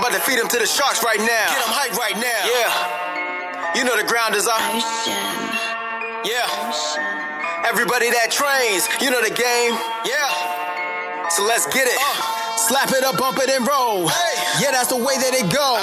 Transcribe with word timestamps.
I'm 0.00 0.08
about 0.08 0.16
to 0.16 0.24
feed 0.24 0.40
them 0.40 0.48
to 0.48 0.56
the 0.56 0.64
sharks 0.64 1.04
right 1.04 1.20
now. 1.20 1.28
Get 1.52 1.60
Get 1.60 1.60
'em 1.60 1.76
hype 1.76 1.92
right 1.92 2.16
now. 2.16 2.40
Yeah. 2.48 3.76
You 3.76 3.84
know 3.84 4.00
the 4.00 4.08
ground 4.08 4.32
is 4.32 4.48
up. 4.48 4.56
Yeah. 6.24 7.68
Everybody 7.68 8.08
that 8.08 8.32
trains, 8.32 8.88
you 9.04 9.12
know 9.12 9.20
the 9.20 9.28
game. 9.28 9.76
Yeah. 10.08 11.28
So 11.36 11.44
let's 11.44 11.68
get 11.68 11.84
it. 11.84 12.00
Uh. 12.00 12.56
Slap 12.56 12.88
it 12.96 13.04
up, 13.04 13.20
bump 13.20 13.44
it, 13.44 13.52
and 13.52 13.68
roll. 13.68 14.08
Hey. 14.08 14.64
Yeah, 14.64 14.72
that's 14.72 14.88
the 14.88 14.96
way 14.96 15.20
that 15.20 15.36
it 15.36 15.52
go. 15.52 15.76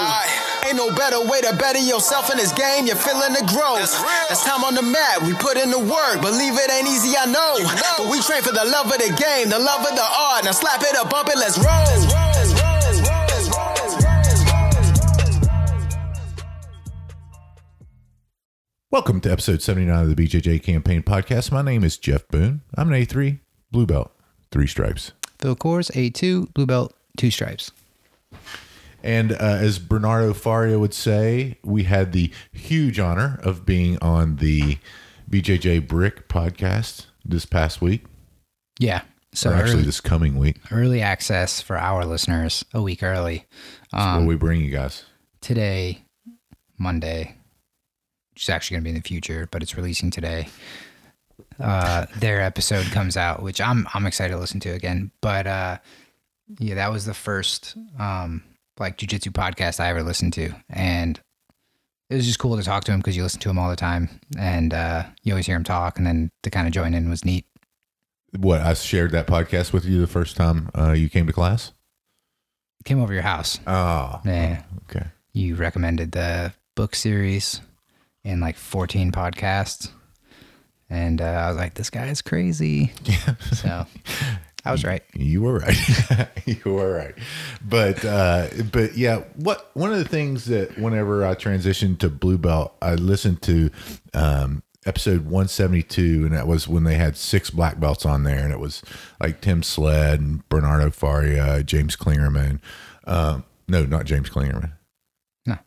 Ain't 0.65 0.81
no 0.81 0.89
better 0.97 1.21
way 1.21 1.41
to 1.45 1.53
better 1.53 1.77
yourself 1.77 2.33
in 2.33 2.41
this 2.41 2.51
game. 2.57 2.89
You're 2.89 2.97
feeling 2.97 3.37
the 3.37 3.45
growth. 3.53 3.85
That's. 3.85 4.01
That's 4.33 4.43
time 4.49 4.65
on 4.65 4.73
the 4.73 4.81
mat. 4.81 5.21
We 5.21 5.37
put 5.37 5.61
in 5.61 5.69
the 5.69 5.77
work. 5.77 6.25
Believe 6.25 6.57
it 6.57 6.73
ain't 6.73 6.89
easy, 6.89 7.13
I 7.13 7.29
know. 7.29 7.53
know. 7.61 8.01
But 8.01 8.09
we 8.09 8.17
train 8.25 8.41
for 8.41 8.49
the 8.51 8.65
love 8.65 8.89
of 8.89 8.97
the 8.97 9.13
game, 9.13 9.53
the 9.53 9.61
love 9.61 9.85
of 9.85 9.93
the 9.93 10.09
art. 10.09 10.41
Now 10.41 10.57
slap 10.57 10.81
it 10.81 10.97
up, 10.97 11.13
bump 11.13 11.29
it, 11.29 11.37
let's 11.37 11.61
roll. 11.61 12.26
Welcome 18.97 19.21
to 19.21 19.31
episode 19.31 19.61
79 19.61 20.09
of 20.09 20.15
the 20.15 20.27
BJJ 20.27 20.63
Campaign 20.63 21.03
Podcast. 21.03 21.51
My 21.51 21.61
name 21.61 21.83
is 21.83 21.99
Jeff 21.99 22.27
Boone. 22.29 22.61
I'm 22.75 22.91
an 22.91 22.99
A3 22.99 23.39
blue 23.71 23.85
belt, 23.85 24.11
three 24.49 24.65
stripes. 24.65 25.11
Phil 25.37 25.55
Kors, 25.55 25.91
A2, 25.91 26.51
blue 26.55 26.65
belt, 26.65 26.95
two 27.15 27.29
stripes. 27.29 27.71
And 29.03 29.33
uh, 29.33 29.37
as 29.39 29.77
Bernardo 29.77 30.33
Faria 30.33 30.79
would 30.79 30.95
say, 30.95 31.59
we 31.63 31.83
had 31.83 32.11
the 32.11 32.31
huge 32.51 32.97
honor 32.97 33.39
of 33.43 33.67
being 33.67 33.99
on 33.99 34.37
the 34.37 34.79
BJJ 35.29 35.87
Brick 35.87 36.27
podcast 36.27 37.05
this 37.23 37.45
past 37.45 37.79
week, 37.79 38.03
Yeah. 38.79 39.03
So 39.31 39.51
or 39.51 39.53
actually 39.53 39.73
early, 39.73 39.83
this 39.83 40.01
coming 40.01 40.39
week, 40.39 40.57
early 40.71 41.03
access 41.03 41.61
for 41.61 41.77
our 41.77 42.03
listeners 42.03 42.65
a 42.73 42.81
week 42.81 43.03
early. 43.03 43.45
where 43.91 44.25
we 44.25 44.35
bring 44.35 44.59
you 44.59 44.71
guys. 44.71 45.03
Today, 45.39 46.01
Monday, 46.79 47.35
which 48.37 48.43
is 48.43 48.49
actually 48.49 48.75
going 48.75 48.83
to 48.83 48.83
be 48.83 48.89
in 48.95 49.01
the 49.01 49.07
future, 49.07 49.47
but 49.49 49.63
it's 49.63 49.75
releasing 49.75 50.11
today. 50.11 50.47
Uh, 51.59 52.05
their 52.19 52.39
episode 52.39 52.85
comes 52.91 53.17
out, 53.17 53.41
which 53.41 53.59
I'm 53.59 53.87
I'm 53.95 54.05
excited 54.05 54.31
to 54.35 54.39
listen 54.39 54.59
to 54.59 54.69
again. 54.69 55.09
But 55.21 55.47
uh, 55.47 55.77
yeah, 56.59 56.75
that 56.75 56.91
was 56.91 57.05
the 57.05 57.15
first 57.15 57.75
um, 57.97 58.43
like 58.77 58.99
jujitsu 58.99 59.31
podcast 59.31 59.79
I 59.79 59.89
ever 59.89 60.03
listened 60.03 60.33
to, 60.33 60.51
and 60.69 61.19
it 62.11 62.15
was 62.15 62.27
just 62.27 62.37
cool 62.37 62.55
to 62.57 62.61
talk 62.63 62.83
to 62.83 62.91
him 62.91 62.99
because 62.99 63.17
you 63.17 63.23
listen 63.23 63.39
to 63.39 63.49
him 63.49 63.57
all 63.57 63.71
the 63.71 63.75
time, 63.75 64.07
and 64.37 64.71
uh, 64.71 65.05
you 65.23 65.33
always 65.33 65.47
hear 65.47 65.55
him 65.55 65.63
talk, 65.63 65.97
and 65.97 66.05
then 66.05 66.29
to 66.43 66.51
kind 66.51 66.67
of 66.67 66.73
join 66.73 66.93
in 66.93 67.09
was 67.09 67.25
neat. 67.25 67.47
What 68.37 68.61
I 68.61 68.75
shared 68.75 69.09
that 69.13 69.25
podcast 69.25 69.73
with 69.73 69.83
you 69.83 69.99
the 69.99 70.05
first 70.05 70.37
time 70.37 70.69
uh, 70.77 70.91
you 70.91 71.09
came 71.09 71.25
to 71.25 71.33
class. 71.33 71.71
Came 72.85 73.01
over 73.01 73.13
your 73.13 73.23
house. 73.23 73.59
Oh, 73.65 74.21
Yeah. 74.25 74.61
okay. 74.87 75.07
you 75.33 75.55
recommended 75.55 76.11
the 76.11 76.53
book 76.75 76.93
series 76.93 77.61
in 78.27 78.41
like 78.41 78.57
14 78.57 79.11
podcasts. 79.11 79.89
And 80.89 81.21
uh, 81.21 81.25
I 81.25 81.47
was 81.47 81.57
like, 81.57 81.75
this 81.75 81.89
guy 81.89 82.07
is 82.07 82.21
crazy. 82.21 82.91
Yeah. 83.05 83.35
So 83.53 83.85
I 84.65 84.71
was 84.71 84.83
right. 84.83 85.01
You 85.13 85.41
were 85.43 85.59
right. 85.59 86.27
you 86.45 86.59
were 86.65 86.93
right. 86.93 87.15
But 87.67 88.03
uh 88.03 88.47
but 88.71 88.97
yeah, 88.97 89.23
what 89.35 89.71
one 89.73 89.91
of 89.93 89.97
the 89.97 90.07
things 90.07 90.45
that 90.45 90.77
whenever 90.77 91.25
I 91.25 91.35
transitioned 91.35 91.99
to 91.99 92.09
blue 92.09 92.37
belt, 92.37 92.75
I 92.81 92.95
listened 92.95 93.41
to 93.43 93.69
um 94.13 94.61
episode 94.85 95.21
172 95.21 96.25
and 96.25 96.33
that 96.33 96.47
was 96.47 96.67
when 96.67 96.83
they 96.83 96.95
had 96.95 97.15
six 97.17 97.49
black 97.49 97.79
belts 97.79 98.05
on 98.05 98.23
there 98.23 98.43
and 98.43 98.53
it 98.53 98.59
was 98.59 98.83
like 99.21 99.41
Tim 99.41 99.61
Sledd 99.61 100.15
and 100.15 100.47
Bernardo 100.49 100.89
Faria, 100.91 101.63
James 101.63 101.95
Klingerman. 101.95 102.59
Um 103.05 103.45
no, 103.69 103.85
not 103.85 104.05
James 104.05 104.29
Klingerman. 104.29 104.73
No. 105.45 105.57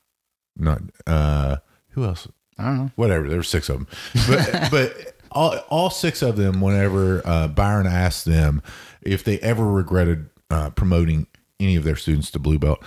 Not 0.56 0.82
uh 1.06 1.56
who 1.90 2.04
else? 2.04 2.28
I 2.60 2.64
don't 2.64 2.76
know. 2.78 2.90
whatever. 2.96 3.28
There 3.28 3.38
were 3.38 3.42
six 3.42 3.68
of 3.68 3.78
them, 3.78 3.86
but 4.28 4.68
but 4.70 5.16
all 5.30 5.56
all 5.68 5.90
six 5.90 6.22
of 6.22 6.36
them. 6.36 6.60
Whenever 6.60 7.26
uh, 7.26 7.48
Byron 7.48 7.86
asked 7.86 8.24
them 8.24 8.62
if 9.02 9.24
they 9.24 9.38
ever 9.40 9.66
regretted 9.66 10.28
uh, 10.50 10.70
promoting 10.70 11.26
any 11.58 11.76
of 11.76 11.84
their 11.84 11.96
students 11.96 12.30
to 12.32 12.38
blue 12.38 12.58
belt, 12.58 12.82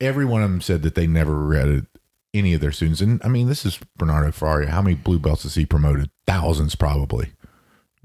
every 0.00 0.24
one 0.24 0.42
of 0.42 0.50
them 0.50 0.60
said 0.60 0.82
that 0.82 0.94
they 0.94 1.06
never 1.06 1.36
regretted 1.36 1.86
any 2.32 2.54
of 2.54 2.60
their 2.60 2.72
students. 2.72 3.00
And 3.00 3.20
I 3.24 3.28
mean, 3.28 3.48
this 3.48 3.64
is 3.66 3.78
Bernardo 3.96 4.30
Faria. 4.32 4.70
How 4.70 4.82
many 4.82 4.96
blue 4.96 5.18
belts 5.18 5.42
has 5.42 5.54
he 5.54 5.66
promoted? 5.66 6.10
Thousands, 6.26 6.74
probably. 6.74 7.30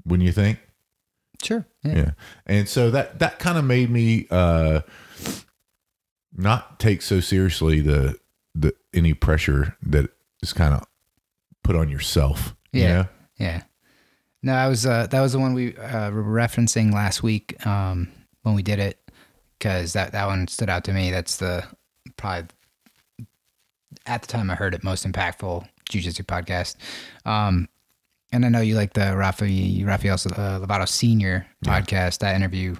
Wouldn't 0.04 0.26
you 0.26 0.32
think? 0.32 0.58
Sure. 1.42 1.66
Yeah. 1.84 1.94
yeah 1.94 2.10
and 2.46 2.68
so 2.68 2.90
that 2.90 3.18
that 3.18 3.38
kind 3.38 3.58
of 3.58 3.64
made 3.64 3.90
me 3.90 4.26
uh 4.30 4.80
not 6.34 6.78
take 6.80 7.02
so 7.02 7.20
seriously 7.20 7.80
the 7.80 8.18
the 8.54 8.74
any 8.94 9.12
pressure 9.14 9.76
that 9.82 10.10
is 10.42 10.52
kind 10.52 10.74
of 10.74 10.84
put 11.66 11.76
on 11.76 11.88
yourself 11.88 12.54
you 12.72 12.82
Yeah. 12.82 12.92
know? 12.94 13.08
Yeah. 13.38 13.62
No, 14.42 14.54
I 14.54 14.68
was, 14.68 14.86
uh, 14.86 15.06
that 15.08 15.20
was 15.20 15.32
the 15.32 15.38
one 15.38 15.54
we 15.54 15.76
uh, 15.76 16.10
were 16.10 16.22
referencing 16.22 16.92
last 16.92 17.22
week 17.22 17.64
um, 17.66 18.08
when 18.42 18.54
we 18.54 18.62
did 18.62 18.78
it 18.78 19.00
because 19.58 19.92
that, 19.94 20.12
that 20.12 20.26
one 20.26 20.46
stood 20.48 20.68
out 20.70 20.84
to 20.84 20.92
me. 20.92 21.10
That's 21.10 21.38
the 21.38 21.64
probably 22.16 22.46
at 24.06 24.20
the 24.22 24.28
time 24.28 24.50
I 24.50 24.54
heard 24.54 24.74
it 24.74 24.84
most 24.84 25.06
impactful 25.06 25.66
jujitsu 25.90 26.24
podcast. 26.24 26.76
Um, 27.28 27.68
and 28.32 28.44
I 28.44 28.48
know 28.48 28.60
you 28.60 28.74
like 28.76 28.92
the 28.92 29.16
Rafael, 29.16 29.84
Rafael 29.86 30.14
uh, 30.14 30.60
Lovato 30.60 30.86
Senior 30.88 31.46
podcast. 31.64 32.18
That 32.18 32.36
interview, 32.36 32.76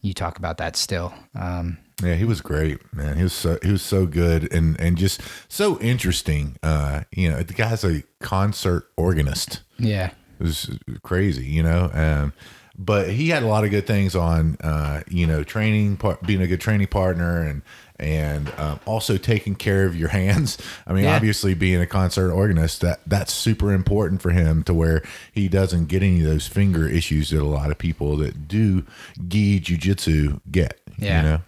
you 0.00 0.14
talk 0.14 0.38
about 0.38 0.58
that 0.58 0.76
still. 0.76 1.12
Um, 1.34 1.78
yeah 2.02 2.14
he 2.14 2.24
was 2.24 2.40
great 2.40 2.78
man 2.94 3.16
he 3.16 3.22
was 3.22 3.32
so 3.32 3.58
he 3.62 3.70
was 3.72 3.82
so 3.82 4.06
good 4.06 4.52
and 4.52 4.78
and 4.80 4.96
just 4.96 5.20
so 5.48 5.78
interesting 5.80 6.56
uh 6.62 7.02
you 7.12 7.30
know 7.30 7.42
the 7.42 7.54
guy's 7.54 7.84
a 7.84 8.02
concert 8.20 8.88
organist 8.96 9.60
yeah, 9.78 10.10
It 10.38 10.42
was 10.44 10.78
crazy, 11.02 11.46
you 11.46 11.62
know. 11.62 11.90
Um, 11.94 12.34
but 12.78 13.08
he 13.10 13.28
had 13.30 13.42
a 13.42 13.46
lot 13.46 13.64
of 13.64 13.70
good 13.70 13.86
things 13.86 14.14
on, 14.14 14.56
uh, 14.62 15.02
you 15.08 15.26
know, 15.26 15.42
training, 15.42 15.96
par- 15.96 16.18
being 16.26 16.42
a 16.42 16.46
good 16.46 16.60
training 16.60 16.86
partner, 16.88 17.40
and 17.42 17.62
and 17.98 18.52
um, 18.58 18.78
also 18.86 19.16
taking 19.16 19.54
care 19.54 19.86
of 19.86 19.96
your 19.96 20.08
hands. 20.22 20.58
I 20.86 20.92
mean, 20.92 21.04
Yeah. 21.04 21.16
obviously, 21.16 21.54
being 21.54 21.80
a 21.80 21.86
concert 21.86 22.30
organist, 22.30 22.82
that 22.82 23.00
that's 23.06 23.32
super 23.32 23.72
important 23.72 24.20
for 24.20 24.30
him 24.32 24.62
to 24.64 24.74
where 24.74 25.02
he 25.32 25.48
doesn't 25.48 25.86
get 25.86 26.02
any 26.02 26.20
of 26.22 26.26
those 26.26 26.46
finger 26.46 26.86
issues 26.86 27.30
that 27.30 27.40
a 27.40 27.44
lot 27.44 27.70
of 27.70 27.78
people 27.78 28.18
that 28.18 28.46
do 28.48 28.84
gi 29.28 29.60
jujitsu 29.60 30.40
get. 30.50 30.78
Yeah. 30.98 31.16
you 31.22 31.28
know, 31.28 31.38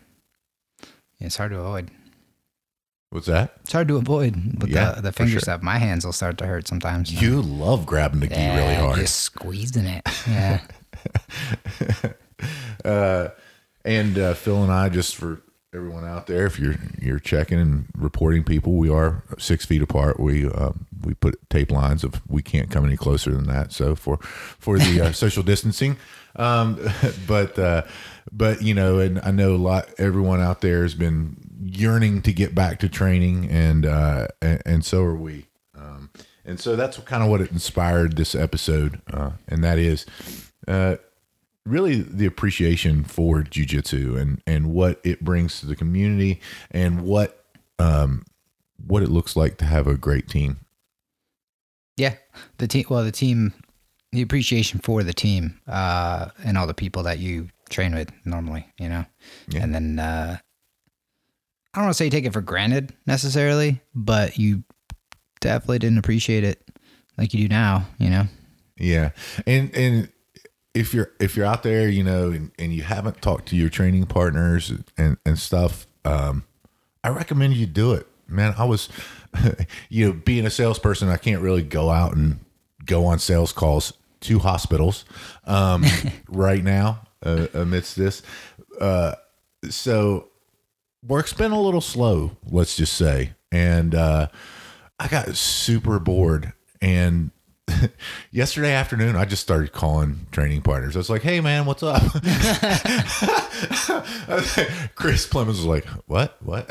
it's 1.27 1.37
hard 1.37 1.53
to 1.53 1.59
avoid. 1.59 1.91
what's 3.11 3.27
that? 3.27 3.55
It's 3.65 3.73
hard 3.73 3.89
to 3.89 3.97
avoid 3.97 4.61
with 4.61 4.71
Yeah, 4.71 4.93
the, 4.93 5.03
the 5.03 5.13
finger 5.13 5.33
sure. 5.33 5.41
stuff. 5.41 5.63
My 5.63 5.79
hands 5.79 6.05
will 6.05 6.13
start 6.13 6.39
to 6.39 6.47
hurt 6.47 6.67
sometimes. 6.69 7.13
You 7.23 7.43
love 7.43 7.85
grabbing 7.87 8.21
the 8.21 8.27
gi 8.29 8.35
really 8.35 8.75
hard. 8.75 8.99
Just 8.99 9.21
squeezing 9.21 9.87
it. 9.87 10.03
Yeah. 10.27 10.61
uh, 12.85 13.29
and 13.85 14.19
uh, 14.19 14.35
Phil 14.35 14.63
and 14.63 14.73
I, 14.73 14.89
just 14.89 15.17
for 15.17 15.41
everyone 15.75 16.05
out 16.05 16.27
there, 16.27 16.47
if 16.47 16.59
you're 16.59 16.77
you're 17.01 17.19
checking 17.19 17.59
and 17.59 17.87
reporting 17.97 18.45
people, 18.45 18.75
we 18.75 18.89
are 18.91 19.25
six 19.39 19.65
feet 19.65 19.83
apart. 19.83 20.21
We 20.21 20.47
um, 20.47 20.87
we 21.05 21.15
put 21.15 21.39
tape 21.51 21.71
lines 21.73 22.05
of 22.05 22.21
we 22.29 22.43
can't 22.43 22.71
come 22.71 22.85
any 22.85 22.97
closer 22.97 23.33
than 23.33 23.47
that. 23.49 23.73
So 23.73 23.95
for 23.97 24.19
for 24.19 24.79
the 24.79 25.01
uh, 25.07 25.13
social 25.25 25.43
distancing, 25.43 25.97
um, 26.37 26.79
but 27.27 27.59
uh, 27.59 27.83
but 28.31 28.63
you 28.63 28.75
know, 28.75 28.99
and 28.99 29.21
I 29.21 29.31
know 29.31 29.55
a 29.55 29.57
lot. 29.57 29.89
Everyone 29.99 30.41
out 30.41 30.61
there 30.61 30.83
has 30.83 30.95
been 30.95 31.37
yearning 31.63 32.23
to 32.23 32.33
get 32.33 32.55
back 32.55 32.79
to 32.81 32.89
training, 32.89 33.49
and 33.51 33.87
uh, 33.87 34.29
and, 34.41 34.63
and 34.65 34.85
so 34.85 35.03
are 35.03 35.17
we. 35.17 35.47
Um, 35.75 36.11
and 36.45 36.61
so 36.61 36.77
that's 36.77 36.99
kind 36.99 37.23
of 37.23 37.29
what 37.29 37.41
it 37.41 37.51
inspired 37.51 38.17
this 38.17 38.35
episode, 38.35 39.01
uh, 39.13 39.33
and 39.49 39.65
that 39.65 39.79
is. 39.79 40.07
Uh, 40.69 40.97
really 41.65 42.03
the 42.03 42.27
appreciation 42.27 43.05
for 43.05 43.43
jujitsu 43.43 44.21
and 44.21 44.43
and 44.49 44.67
what 44.67 45.01
it 45.05 45.21
brings 45.21 45.61
to 45.61 45.67
the 45.67 45.77
community 45.77 46.41
and 46.73 47.03
what 47.03 47.45
um 47.79 48.25
what 48.85 49.01
it 49.01 49.09
looks 49.09 49.37
like 49.37 49.59
to 49.59 49.65
have 49.65 49.87
a 49.87 49.97
great 49.97 50.29
team. 50.29 50.59
Yeah. 51.97 52.15
The 52.59 52.67
team, 52.67 52.87
well, 52.89 53.05
the 53.05 53.13
team, 53.13 53.53
the 54.13 54.23
appreciation 54.23 54.79
for 54.81 55.03
the 55.03 55.13
team 55.13 55.61
uh, 55.67 56.29
and 56.45 56.59
all 56.59 56.67
the 56.67 56.75
people 56.75 57.03
that 57.05 57.19
you 57.19 57.49
train 57.71 57.95
with 57.95 58.11
normally, 58.25 58.67
you 58.79 58.89
know? 58.89 59.05
Yeah. 59.49 59.63
And 59.63 59.75
then, 59.75 59.99
uh, 59.99 60.37
I 61.75 61.79
don't 61.79 61.87
want 61.87 61.97
to 61.97 62.05
say 62.05 62.11
take 62.11 62.27
it 62.27 62.35
for 62.35 62.43
granted 62.43 62.93
necessarily, 63.07 63.81
but 63.95 64.39
you 64.39 64.63
definitely 65.41 65.79
didn't 65.79 65.99
appreciate 65.99 66.45
it 66.45 66.63
like 67.17 67.33
you 67.33 67.49
do 67.49 67.49
now, 67.49 67.87
you 67.99 68.11
know? 68.11 68.25
Yeah. 68.77 69.11
And 69.47 69.75
and 69.75 70.13
if 70.75 70.93
you're 70.93 71.11
if 71.19 71.37
you're 71.37 71.47
out 71.47 71.63
there, 71.63 71.89
you 71.89 72.03
know, 72.03 72.31
and, 72.31 72.51
and 72.59 72.75
you 72.75 72.83
haven't 72.83 73.23
talked 73.23 73.49
to 73.49 73.57
your 73.57 73.71
training 73.71 74.07
partners 74.07 74.73
and 74.99 75.17
and 75.25 75.39
stuff, 75.39 75.87
um, 76.05 76.45
I 77.03 77.09
recommend 77.09 77.55
you 77.55 77.67
do 77.67 77.93
it. 77.93 78.07
Man, 78.29 78.55
I 78.59 78.65
was 78.65 78.89
you 79.89 80.07
know, 80.07 80.13
being 80.13 80.45
a 80.45 80.51
salesperson, 80.51 81.09
I 81.09 81.17
can't 81.17 81.41
really 81.41 81.63
go 81.63 81.91
out 81.91 82.15
and 82.15 82.41
go 82.85 83.07
on 83.07 83.19
sales 83.19 83.53
calls 83.53 83.93
to 84.23 84.39
hospitals 84.39 85.05
um, 85.47 85.85
right 86.29 86.63
now 86.63 87.01
uh, 87.23 87.47
amidst 87.55 87.97
this. 87.97 88.23
Uh, 88.81 89.15
so 89.69 90.29
work's 91.07 91.33
been 91.33 91.53
a 91.53 91.61
little 91.61 91.81
slow, 91.81 92.37
let's 92.51 92.77
just 92.77 92.95
say. 92.95 93.33
And 93.51 93.95
uh, 93.95 94.29
I 94.99 95.09
got 95.09 95.37
super 95.37 95.99
bored. 95.99 96.53
And 96.81 97.31
yesterday 98.31 98.73
afternoon, 98.73 99.17
I 99.17 99.25
just 99.25 99.43
started 99.43 99.73
calling 99.73 100.27
training 100.31 100.63
partners. 100.63 100.97
I 100.97 100.99
was 100.99 101.11
like, 101.11 101.23
hey, 101.23 101.41
man, 101.41 101.67
what's 101.67 101.83
up? 101.83 102.03
Chris 104.95 105.27
Clemens 105.27 105.59
was 105.59 105.67
like, 105.67 105.87
what? 106.07 106.37
What? 106.43 106.69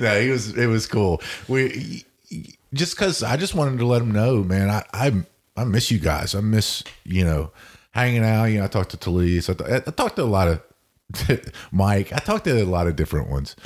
no, 0.00 0.20
he 0.20 0.30
was, 0.30 0.56
it 0.56 0.66
was 0.66 0.86
cool. 0.86 1.22
We, 1.48 2.04
just 2.72 2.96
because 2.96 3.22
I 3.22 3.36
just 3.36 3.54
wanted 3.54 3.78
to 3.78 3.86
let 3.86 4.02
him 4.02 4.12
know, 4.12 4.42
man, 4.42 4.70
I, 4.70 4.84
I, 4.92 5.24
I 5.56 5.64
miss 5.64 5.90
you 5.90 5.98
guys. 5.98 6.34
I 6.34 6.40
miss, 6.40 6.82
you 7.04 7.24
know, 7.24 7.52
hanging 7.92 8.24
out. 8.24 8.46
You 8.46 8.58
know, 8.58 8.64
I 8.64 8.68
talked 8.68 8.90
to 8.90 8.96
Talise. 8.96 9.48
I, 9.48 9.76
I 9.76 9.90
talked 9.90 10.16
to 10.16 10.22
a 10.22 10.24
lot 10.24 10.48
of 10.48 10.62
Mike. 11.72 12.12
I 12.12 12.18
talked 12.18 12.44
to 12.44 12.62
a 12.62 12.64
lot 12.64 12.86
of 12.86 12.96
different 12.96 13.30
ones, 13.30 13.56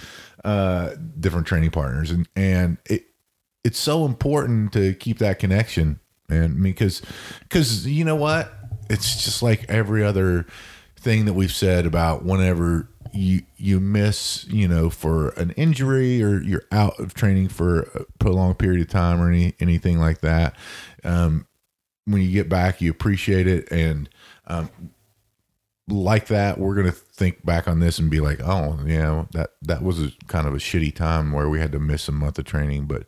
uh, 0.44 0.90
different 1.19 1.46
training 1.46 1.70
partners, 1.70 2.11
and 2.11 2.29
and 2.37 2.79
it 2.87 3.06
it's 3.64 3.79
so 3.79 4.05
important 4.05 4.73
to 4.75 4.94
keep 4.94 5.19
that 5.19 5.38
connection, 5.38 6.00
and 6.29 6.62
because 6.62 7.02
because 7.40 7.87
you 7.87 8.05
know 8.05 8.17
what, 8.17 8.52
it's 8.90 9.25
just 9.25 9.43
like 9.43 9.64
every 9.69 10.05
other 10.05 10.46
thing 10.96 11.25
that 11.25 11.35
we've 11.35 11.52
said 11.52 11.87
about 11.87 12.25
whenever 12.25 12.88
you 13.12 13.43
you 13.56 13.81
miss 13.81 14.46
you 14.49 14.69
know 14.69 14.90
for 14.90 15.31
an 15.31 15.50
injury 15.52 16.23
or 16.23 16.43
you're 16.43 16.64
out 16.70 16.99
of 17.00 17.14
training 17.14 17.49
for 17.49 17.81
a 17.81 18.05
prolonged 18.19 18.58
period 18.58 18.82
of 18.82 18.88
time 18.88 19.20
or 19.20 19.31
any 19.31 19.55
anything 19.61 19.99
like 19.99 20.20
that 20.20 20.55
um 21.05 21.46
when 22.08 22.22
you 22.22 22.31
get 22.31 22.49
back 22.49 22.81
you 22.81 22.90
appreciate 22.90 23.46
it. 23.46 23.70
And 23.70 24.08
um 24.46 24.70
like 25.90 26.26
that 26.26 26.58
we're 26.58 26.75
gonna 26.75 26.93
think 26.93 27.44
back 27.46 27.66
on 27.66 27.81
this 27.81 27.99
and 27.99 28.10
be 28.10 28.20
like 28.20 28.40
oh 28.43 28.78
yeah 28.84 29.25
that 29.32 29.52
that 29.62 29.82
was 29.82 30.02
a 30.02 30.12
kind 30.26 30.46
of 30.46 30.52
a 30.55 30.58
shitty 30.58 30.94
time 30.94 31.32
where 31.32 31.49
we 31.49 31.58
had 31.58 31.72
to 31.72 31.78
miss 31.78 32.08
a 32.08 32.12
month 32.12 32.38
of 32.38 32.44
training 32.44 32.84
but 32.84 33.06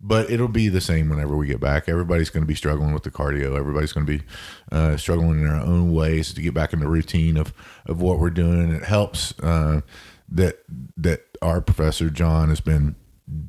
but 0.00 0.30
it'll 0.30 0.48
be 0.48 0.68
the 0.68 0.80
same 0.80 1.10
whenever 1.10 1.36
we 1.36 1.46
get 1.46 1.60
back. 1.60 1.86
Everybody's 1.86 2.30
going 2.30 2.42
to 2.42 2.48
be 2.48 2.54
struggling 2.54 2.94
with 2.94 3.02
the 3.02 3.10
cardio. 3.10 3.58
Everybody's 3.58 3.92
going 3.92 4.06
to 4.06 4.18
be 4.18 4.24
uh, 4.72 4.96
struggling 4.96 5.40
in 5.40 5.46
their 5.46 5.56
own 5.56 5.92
ways 5.92 6.32
to 6.32 6.40
get 6.40 6.54
back 6.54 6.72
in 6.72 6.78
the 6.80 6.88
routine 6.88 7.36
of 7.36 7.52
of 7.84 8.00
what 8.00 8.18
we're 8.18 8.30
doing. 8.30 8.72
It 8.72 8.84
helps 8.84 9.38
uh, 9.40 9.82
that 10.30 10.62
that 10.96 11.24
our 11.42 11.60
professor 11.60 12.10
john 12.10 12.48
has 12.48 12.60
been 12.60 12.94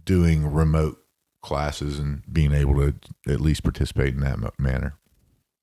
doing 0.05 0.51
remote 0.51 1.00
classes 1.41 1.99
and 1.99 2.21
being 2.31 2.53
able 2.53 2.75
to 2.75 2.93
at 3.27 3.41
least 3.41 3.63
participate 3.63 4.13
in 4.13 4.21
that 4.21 4.39
manner 4.59 4.93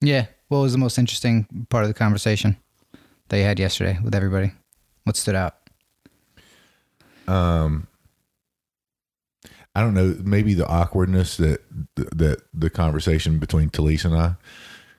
Yeah. 0.01 0.27
What 0.49 0.61
was 0.61 0.73
the 0.73 0.79
most 0.79 0.99
interesting 0.99 1.67
part 1.69 1.85
of 1.85 1.89
the 1.89 1.95
conversation 1.95 2.57
that 3.29 3.37
you 3.37 3.45
had 3.45 3.59
yesterday 3.59 3.99
with 4.03 4.15
everybody? 4.15 4.53
What 5.05 5.17
stood 5.17 5.35
out? 5.35 5.57
Um, 7.27 7.87
I 9.75 9.83
don't 9.83 9.95
know, 9.95 10.17
maybe 10.25 10.55
the 10.55 10.67
awkwardness 10.67 11.37
that 11.37 11.61
that 11.95 12.43
the 12.53 12.71
conversation 12.71 13.39
between 13.39 13.71
Talise 13.71 14.05
and 14.05 14.15
I, 14.15 14.35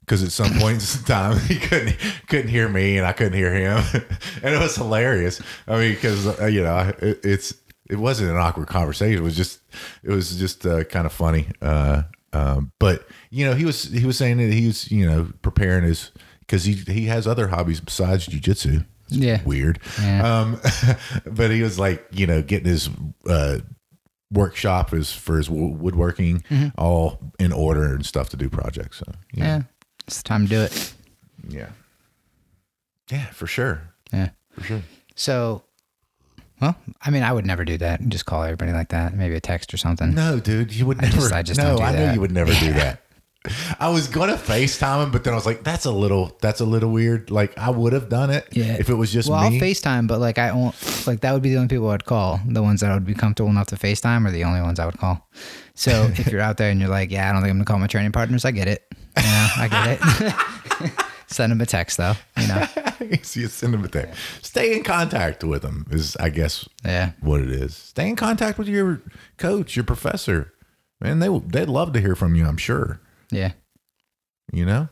because 0.01 0.23
at 0.23 0.31
some 0.31 0.53
points 0.59 0.97
in 0.97 1.03
time 1.03 1.39
he 1.47 1.57
couldn't 1.57 1.97
couldn't 2.27 2.49
hear 2.49 2.69
me 2.69 2.97
and 2.97 3.05
I 3.05 3.11
couldn't 3.13 3.33
hear 3.33 3.53
him, 3.53 3.83
and 4.43 4.55
it 4.55 4.59
was 4.59 4.75
hilarious. 4.75 5.41
I 5.67 5.79
mean, 5.79 5.95
because 5.95 6.39
uh, 6.39 6.45
you 6.45 6.63
know, 6.63 6.93
it, 6.99 7.19
it's 7.23 7.55
it 7.89 7.97
wasn't 7.97 8.29
an 8.31 8.37
awkward 8.37 8.67
conversation. 8.67 9.17
It 9.19 9.23
was 9.23 9.35
just 9.35 9.61
it 10.03 10.11
was 10.11 10.35
just 10.37 10.65
uh, 10.65 10.83
kind 10.85 11.05
of 11.05 11.13
funny. 11.13 11.47
Uh, 11.61 12.03
um, 12.33 12.71
but 12.79 13.07
you 13.31 13.45
know, 13.45 13.55
he 13.55 13.65
was 13.65 13.83
he 13.85 14.05
was 14.05 14.17
saying 14.17 14.37
that 14.37 14.53
he 14.53 14.67
was 14.67 14.91
you 14.91 15.05
know 15.05 15.31
preparing 15.41 15.83
his 15.83 16.11
because 16.41 16.63
he 16.65 16.73
he 16.73 17.05
has 17.05 17.25
other 17.27 17.47
hobbies 17.47 17.79
besides 17.81 18.27
jujitsu. 18.27 18.85
It's 19.07 19.17
Yeah. 19.17 19.41
weird. 19.43 19.79
Yeah. 19.99 20.39
Um, 20.41 20.61
but 21.25 21.49
he 21.49 21.63
was 21.63 21.79
like, 21.79 22.05
you 22.11 22.27
know, 22.27 22.43
getting 22.43 22.67
his 22.69 22.89
uh, 23.27 23.57
workshop 24.31 24.93
is 24.93 25.11
for 25.11 25.37
his 25.37 25.49
wo- 25.49 25.69
woodworking 25.75 26.43
all 26.77 27.17
in 27.39 27.51
order 27.51 27.85
and 27.95 28.05
stuff 28.05 28.29
to 28.29 28.37
do 28.37 28.49
projects. 28.49 28.97
So 28.99 29.05
Yeah. 29.33 29.43
yeah, 29.45 29.61
It's 30.05 30.21
time 30.21 30.43
to 30.43 30.49
do 30.49 30.61
it. 30.61 30.93
yeah, 31.47 31.69
yeah, 33.09 33.25
for 33.31 33.47
sure, 33.47 33.81
Yeah. 34.13 34.29
for 34.51 34.61
sure. 34.63 34.81
So, 35.15 35.63
well, 36.61 36.75
I 37.01 37.09
mean, 37.09 37.23
I 37.23 37.31
would 37.31 37.45
never 37.45 37.63
do 37.65 37.77
that. 37.77 37.99
And 37.99 38.11
just 38.11 38.25
call 38.25 38.43
everybody 38.43 38.71
like 38.71 38.89
that. 38.89 39.13
Maybe 39.13 39.35
a 39.35 39.41
text 39.41 39.73
or 39.73 39.77
something. 39.77 40.13
No, 40.13 40.39
dude, 40.39 40.73
you 40.73 40.85
would 40.85 40.97
I 40.99 41.03
never. 41.07 41.15
just- 41.17 41.33
I 41.33 41.41
just 41.43 41.59
no, 41.59 41.77
do 41.77 41.83
I 41.83 41.91
that. 41.93 42.13
you 42.15 42.21
would 42.21 42.31
never 42.31 42.53
do 42.53 42.73
that. 42.73 43.01
I 43.79 43.87
was 43.87 44.07
gonna 44.09 44.33
FaceTime 44.35 45.01
him, 45.05 45.11
but 45.11 45.23
then 45.23 45.31
I 45.31 45.37
was 45.37 45.45
like, 45.45 45.63
"That's 45.63 45.85
a 45.85 45.91
little, 45.91 46.37
that's 46.41 46.59
a 46.59 46.65
little 46.65 46.91
weird." 46.91 47.31
Like 47.31 47.57
I 47.57 47.69
would 47.69 47.93
have 47.93 48.09
done 48.09 48.29
it 48.31 48.45
Yeah. 48.51 48.73
if 48.77 48.89
it 48.89 48.95
was 48.95 49.13
just 49.13 49.29
well, 49.29 49.49
me. 49.49 49.55
I'll 49.55 49.61
FaceTime, 49.63 50.07
but 50.07 50.19
like 50.19 50.37
I 50.37 50.51
won't. 50.51 50.75
Like 51.07 51.21
that 51.21 51.31
would 51.31 51.41
be 51.41 51.51
the 51.51 51.55
only 51.55 51.69
people 51.69 51.89
I'd 51.89 52.03
call. 52.03 52.41
The 52.45 52.61
ones 52.61 52.81
that 52.81 52.91
I 52.91 52.95
would 52.95 53.05
be 53.05 53.13
comfortable 53.13 53.49
enough 53.49 53.67
to 53.67 53.77
FaceTime 53.77 54.27
are 54.27 54.31
the 54.31 54.43
only 54.43 54.59
ones 54.61 54.77
I 54.77 54.85
would 54.85 54.97
call. 54.97 55.25
So 55.73 56.11
if 56.17 56.27
you're 56.31 56.41
out 56.41 56.57
there 56.57 56.69
and 56.69 56.81
you're 56.81 56.89
like, 56.89 57.11
yeah, 57.11 57.29
I 57.29 57.31
don't 57.31 57.41
think 57.41 57.51
I'm 57.51 57.57
gonna 57.57 57.65
call 57.65 57.79
my 57.79 57.87
training 57.87 58.11
partners, 58.11 58.43
I 58.43 58.51
get 58.51 58.67
it. 58.67 58.83
You 59.15 59.23
know, 59.23 59.47
I 59.57 59.67
get 59.69 60.81
it. 60.81 60.93
Send 61.31 61.51
them 61.51 61.61
a 61.61 61.65
text 61.65 61.97
though. 61.97 62.13
You 62.37 62.47
know. 62.47 62.65
See, 63.21 63.45
send 63.47 63.73
him 63.75 63.85
a 63.85 63.87
thing. 63.87 64.11
Stay 64.41 64.75
in 64.75 64.83
contact 64.83 65.43
with 65.43 65.63
him 65.63 65.85
is, 65.91 66.15
I 66.17 66.29
guess, 66.29 66.67
Yeah. 66.83 67.11
what 67.21 67.39
it 67.41 67.49
is. 67.49 67.75
Stay 67.75 68.09
in 68.09 68.15
contact 68.15 68.57
with 68.57 68.67
your 68.67 69.01
coach, 69.37 69.75
your 69.75 69.85
professor. 69.85 70.53
Man, 70.99 71.19
they 71.19 71.29
they'd 71.29 71.69
love 71.69 71.93
to 71.93 72.01
hear 72.01 72.15
from 72.15 72.35
you. 72.35 72.45
I'm 72.45 72.57
sure. 72.57 72.99
Yeah. 73.31 73.51
You 74.51 74.65
know. 74.65 74.89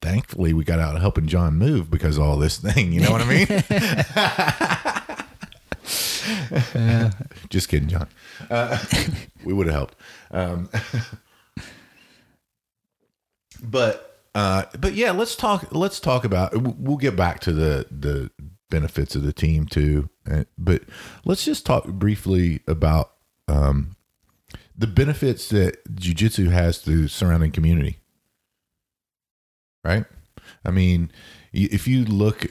Thankfully, 0.00 0.52
we 0.52 0.64
got 0.64 0.80
out 0.80 0.98
helping 1.00 1.26
John 1.28 1.54
move 1.54 1.88
because 1.90 2.16
of 2.16 2.24
all 2.24 2.36
this 2.36 2.56
thing. 2.58 2.92
You 2.92 3.02
know 3.02 3.12
what 3.12 3.20
I 3.22 3.28
mean? 3.28 3.46
Just 7.50 7.68
kidding, 7.68 7.88
John. 7.88 8.08
Uh, 8.50 8.78
we 9.44 9.52
would 9.52 9.66
have 9.66 9.74
helped. 9.76 9.94
Um, 10.32 10.68
but 13.62 14.11
uh, 14.34 14.64
but 14.78 14.94
yeah, 14.94 15.10
let's 15.10 15.36
talk. 15.36 15.68
Let's 15.72 16.00
talk 16.00 16.24
about. 16.24 16.52
We'll 16.54 16.96
get 16.96 17.16
back 17.16 17.40
to 17.40 17.52
the 17.52 17.86
the 17.90 18.30
benefits 18.70 19.14
of 19.14 19.22
the 19.22 19.32
team 19.32 19.66
too. 19.66 20.08
Uh, 20.30 20.44
But 20.56 20.82
let's 21.24 21.44
just 21.44 21.66
talk 21.66 21.86
briefly 21.86 22.60
about 22.66 23.12
um, 23.46 23.96
the 24.76 24.86
benefits 24.86 25.48
that 25.50 25.84
jujitsu 25.94 26.50
has 26.50 26.82
to 26.82 27.08
surrounding 27.08 27.52
community. 27.52 27.98
Right. 29.84 30.06
I 30.64 30.70
mean, 30.70 31.10
if 31.52 31.86
you 31.86 32.04
look 32.04 32.46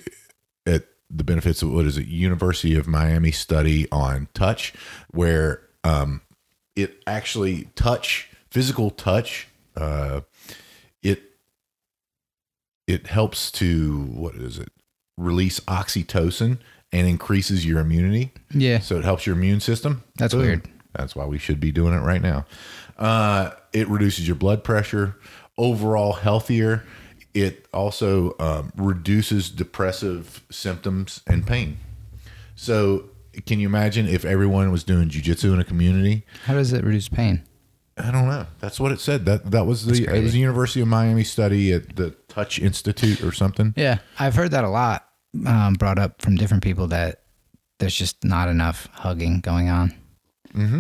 at 0.68 0.84
the 1.10 1.24
benefits 1.24 1.62
of 1.62 1.72
what 1.72 1.86
is 1.86 1.98
it, 1.98 2.07
University 2.07 2.75
of 2.75 2.88
Miami 2.88 3.31
study 3.31 3.88
on 3.92 4.27
touch, 4.34 4.74
where 5.10 5.62
um, 5.84 6.22
it 6.75 7.01
actually 7.08 7.70
touch 7.75 8.29
physical 8.50 8.91
touch 8.91 9.48
uh, 9.75 10.22
it 12.91 13.07
helps 13.07 13.51
to 13.51 14.01
what 14.24 14.36
is 14.36 14.57
it 14.57 14.69
release 15.17 15.60
oxytocin 15.62 16.57
and 16.91 17.07
increases 17.07 17.65
your 17.65 17.79
immunity 17.79 18.31
Yeah. 18.51 18.79
so 18.79 18.98
it 18.98 19.03
helps 19.05 19.25
your 19.25 19.36
immune 19.36 19.60
system 19.62 20.03
That's 20.17 20.33
Boom. 20.33 20.41
weird. 20.43 20.67
that's 20.93 21.15
why 21.15 21.25
we 21.25 21.38
should 21.38 21.60
be 21.60 21.71
doing 21.71 21.93
it 21.93 22.00
right 22.01 22.21
now 22.21 22.45
uh, 22.98 23.51
it 23.74 23.88
reduces 23.88 24.27
your 24.27 24.36
blood 24.36 24.63
pressure 24.63 25.15
overall 25.57 26.13
healthier 26.13 26.83
it 27.33 27.65
also 27.74 28.36
um, 28.39 28.71
reduces 28.75 29.50
depressive 29.50 30.43
symptoms 30.50 31.21
and 31.27 31.45
pain 31.48 31.77
so 32.55 33.05
can 33.45 33.60
you 33.62 33.67
imagine 33.67 34.07
if 34.07 34.25
everyone 34.25 34.71
was 34.71 34.83
doing 34.83 35.07
jujitsu 35.10 35.53
in 35.53 35.60
a 35.60 35.63
community 35.63 36.25
How 36.45 36.53
does 36.55 36.74
it 36.74 36.83
reduce 36.83 37.07
pain? 37.07 37.43
I 38.03 38.12
don't 38.12 38.27
know. 38.27 38.46
That's 38.60 38.79
what 38.79 38.91
it 38.91 39.00
said. 39.00 39.25
That 39.25 39.51
that 39.51 39.65
was 39.65 39.86
the 39.86 40.05
it 40.13 40.24
was 40.24 40.34
the 40.34 40.39
University 40.39 40.81
of 40.81 40.88
Miami 40.88 41.24
study 41.24 41.72
at 41.72 41.96
the 41.96 42.12
Touch 42.27 42.60
Institute 42.60 43.22
or 43.24 43.31
something. 43.31 43.74
Yeah, 43.77 44.00
I've 44.20 44.36
heard 44.36 44.51
that 44.51 44.63
a 44.63 44.70
lot 44.70 45.08
um, 45.46 45.74
brought 45.75 46.00
up 46.00 46.22
from 46.22 46.36
different 46.36 46.63
people 46.63 46.88
that 46.88 47.22
there's 47.79 47.96
just 47.96 48.24
not 48.24 48.50
enough 48.50 48.88
hugging 48.93 49.39
going 49.41 49.70
on. 49.70 49.93
Mm-hmm. 50.53 50.79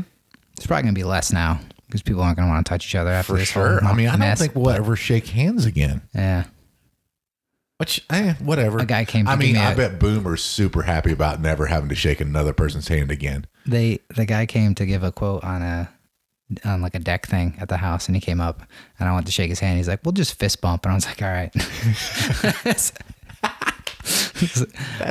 It's 0.57 0.65
probably 0.67 0.83
gonna 0.83 0.93
be 0.93 1.03
less 1.03 1.31
now 1.31 1.59
because 1.87 2.01
people 2.01 2.21
aren't 2.21 2.37
gonna 2.37 2.49
want 2.49 2.65
to 2.65 2.69
touch 2.69 2.87
each 2.87 2.95
other 2.95 3.11
after 3.11 3.33
For 3.33 3.39
this 3.39 3.49
sure. 3.49 3.79
whole 3.81 3.89
I 3.89 3.93
mean, 3.93 4.07
I 4.07 4.17
don't 4.17 4.37
think 4.37 4.55
we'll 4.55 4.69
ever 4.69 4.95
shake 4.95 5.27
hands 5.27 5.65
again. 5.65 6.01
Yeah, 6.13 6.45
Which, 7.77 8.03
eh, 8.09 8.33
whatever. 8.39 8.79
A 8.79 8.85
guy 8.85 9.05
came 9.05 9.27
I 9.27 9.35
mean, 9.35 9.53
me 9.53 9.59
I 9.59 9.73
bet 9.73 9.99
Boomer's 9.99 10.43
super 10.43 10.83
happy 10.83 11.11
about 11.11 11.41
never 11.41 11.65
having 11.67 11.89
to 11.89 11.95
shake 11.95 12.21
another 12.21 12.53
person's 12.53 12.87
hand 12.87 13.09
again. 13.11 13.47
they 13.65 13.99
the 14.15 14.25
guy 14.25 14.45
came 14.45 14.75
to 14.75 14.85
give 14.85 15.03
a 15.03 15.11
quote 15.11 15.43
on 15.43 15.61
a 15.61 15.89
on 16.65 16.81
like 16.81 16.95
a 16.95 16.99
deck 16.99 17.27
thing 17.27 17.55
at 17.59 17.69
the 17.69 17.77
house, 17.77 18.07
and 18.07 18.15
he 18.15 18.21
came 18.21 18.41
up 18.41 18.61
and 18.99 19.07
I 19.09 19.13
went 19.13 19.25
to 19.27 19.31
shake 19.31 19.49
his 19.49 19.59
hand. 19.59 19.77
He's 19.77 19.87
like, 19.87 20.01
"We'll 20.03 20.11
just 20.11 20.37
fist 20.39 20.61
bump," 20.61 20.85
and 20.85 20.91
I 20.91 20.95
was 20.95 21.05
like, 21.05 21.21
"All 21.21 21.29
right." 21.29 21.51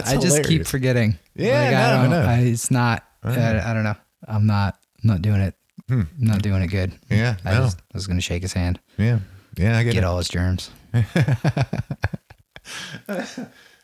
I 0.04 0.16
just 0.20 0.44
keep 0.44 0.66
forgetting. 0.66 1.18
Yeah, 1.34 1.62
Like, 1.62 1.70
no, 1.72 1.78
I 1.78 1.82
I 1.82 2.02
don't, 2.02 2.10
know. 2.10 2.22
I, 2.22 2.38
it's 2.40 2.70
not. 2.70 3.04
I, 3.22 3.70
I 3.70 3.74
don't 3.74 3.84
know. 3.84 3.94
I'm 4.26 4.46
not. 4.46 4.78
I'm 5.02 5.08
not 5.08 5.22
doing 5.22 5.40
it. 5.40 5.54
I'm 5.88 6.08
not 6.18 6.42
doing 6.42 6.62
it 6.62 6.68
good. 6.68 6.90
Hmm. 7.08 7.14
Yeah, 7.14 7.36
I, 7.44 7.54
no. 7.54 7.60
just, 7.64 7.78
I 7.78 7.82
was 7.94 8.06
gonna 8.06 8.20
shake 8.20 8.42
his 8.42 8.52
hand, 8.52 8.78
Yeah, 8.96 9.18
yeah, 9.56 9.76
I 9.78 9.82
get, 9.82 9.94
get 9.94 10.02
it. 10.02 10.06
all 10.06 10.18
his 10.18 10.28
germs. 10.28 10.70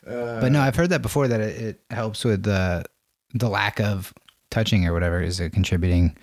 but 0.05 0.53
no, 0.53 0.61
I've 0.61 0.77
heard 0.77 0.91
that 0.91 1.03
before 1.03 1.27
that 1.29 1.41
it, 1.41 1.61
it 1.63 1.81
helps 1.91 2.25
with 2.25 2.43
the 2.45 2.85
the 3.35 3.49
lack 3.49 3.81
of 3.81 4.15
touching 4.51 4.87
or 4.87 4.93
whatever 4.93 5.21
is 5.21 5.41
a 5.41 5.51
contributing 5.51 6.17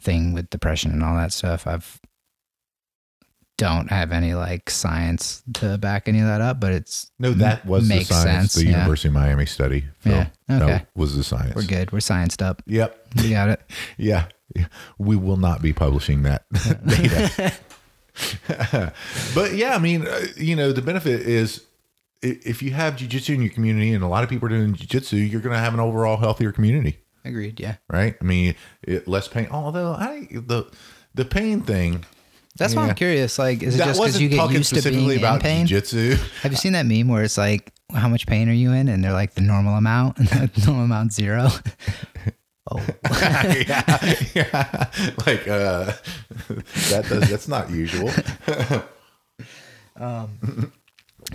thing 0.00 0.32
with 0.32 0.50
depression 0.50 0.92
and 0.92 1.02
all 1.02 1.16
that 1.16 1.32
stuff. 1.32 1.66
I've 1.66 2.00
don't 3.56 3.90
have 3.90 4.12
any 4.12 4.34
like 4.34 4.70
science 4.70 5.42
to 5.54 5.76
back 5.78 6.06
any 6.08 6.20
of 6.20 6.26
that 6.26 6.40
up, 6.40 6.60
but 6.60 6.72
it's 6.72 7.10
No, 7.18 7.32
that 7.32 7.66
was 7.66 7.88
the 7.88 7.94
makes 7.96 8.08
science. 8.08 8.52
sense, 8.52 8.54
the 8.54 8.64
yeah. 8.70 8.78
University 8.78 9.08
of 9.08 9.14
Miami 9.14 9.46
study. 9.46 9.84
Phil. 9.98 10.12
Yeah, 10.12 10.28
okay. 10.48 10.66
That 10.66 10.88
was 10.94 11.16
the 11.16 11.24
science. 11.24 11.56
we're 11.56 11.64
good. 11.64 11.90
We're 11.90 11.98
scienced 11.98 12.40
up. 12.40 12.62
Yep. 12.66 13.06
We 13.16 13.30
got 13.30 13.48
it. 13.48 13.60
Yeah. 13.98 14.26
yeah. 14.54 14.66
We 14.96 15.16
will 15.16 15.36
not 15.38 15.60
be 15.60 15.72
publishing 15.72 16.22
that 16.22 16.44
data. 16.86 17.52
but 19.34 19.54
yeah, 19.54 19.74
I 19.74 19.78
mean, 19.78 20.06
uh, 20.06 20.26
you 20.36 20.54
know, 20.54 20.72
the 20.72 20.82
benefit 20.82 21.22
is 21.22 21.64
if 22.22 22.62
you 22.62 22.72
have 22.72 22.94
jujitsu 22.96 23.34
in 23.34 23.42
your 23.42 23.52
community 23.52 23.92
and 23.92 24.02
a 24.02 24.08
lot 24.08 24.24
of 24.24 24.30
people 24.30 24.46
are 24.46 24.50
doing 24.50 24.74
jujitsu, 24.74 25.28
you're 25.30 25.40
going 25.40 25.52
to 25.54 25.58
have 25.60 25.74
an 25.74 25.80
overall 25.80 26.16
healthier 26.16 26.52
community, 26.52 26.98
Agreed. 27.24 27.60
Yeah. 27.60 27.76
right? 27.88 28.16
I 28.20 28.24
mean, 28.24 28.54
it, 28.82 29.06
less 29.08 29.28
pain. 29.28 29.48
Although 29.50 29.92
I 29.92 30.28
the 30.30 30.70
the 31.14 31.24
pain 31.24 31.62
thing 31.62 32.04
That's 32.56 32.74
why 32.74 32.88
I'm 32.88 32.94
curious. 32.94 33.38
Like, 33.38 33.62
is 33.62 33.74
it 33.74 33.78
that 33.78 33.86
just 33.86 34.00
because 34.00 34.20
you 34.20 34.28
get 34.28 34.50
used 34.50 34.70
to 34.70 34.74
being 34.74 34.82
specifically 34.82 35.14
in 35.14 35.18
about 35.20 35.40
pain? 35.42 35.66
jujitsu. 35.66 36.16
Have 36.42 36.52
you 36.52 36.58
seen 36.58 36.72
that 36.72 36.86
meme 36.86 37.08
where 37.08 37.22
it's 37.22 37.38
like, 37.38 37.72
how 37.94 38.08
much 38.08 38.26
pain 38.26 38.48
are 38.48 38.52
you 38.52 38.72
in? 38.72 38.88
And 38.88 39.02
they're 39.02 39.12
like, 39.12 39.34
the 39.34 39.40
normal 39.40 39.76
amount, 39.76 40.18
and 40.18 40.28
the 40.28 40.66
normal 40.66 40.84
amount 40.84 41.12
zero. 41.12 41.48
oh, 42.70 42.86
yeah, 43.10 44.14
yeah. 44.34 44.90
Like 45.26 45.46
uh, 45.46 45.92
that 46.90 47.06
does, 47.08 47.30
that's 47.30 47.48
not 47.48 47.70
usual. 47.70 48.10
um, 49.96 50.72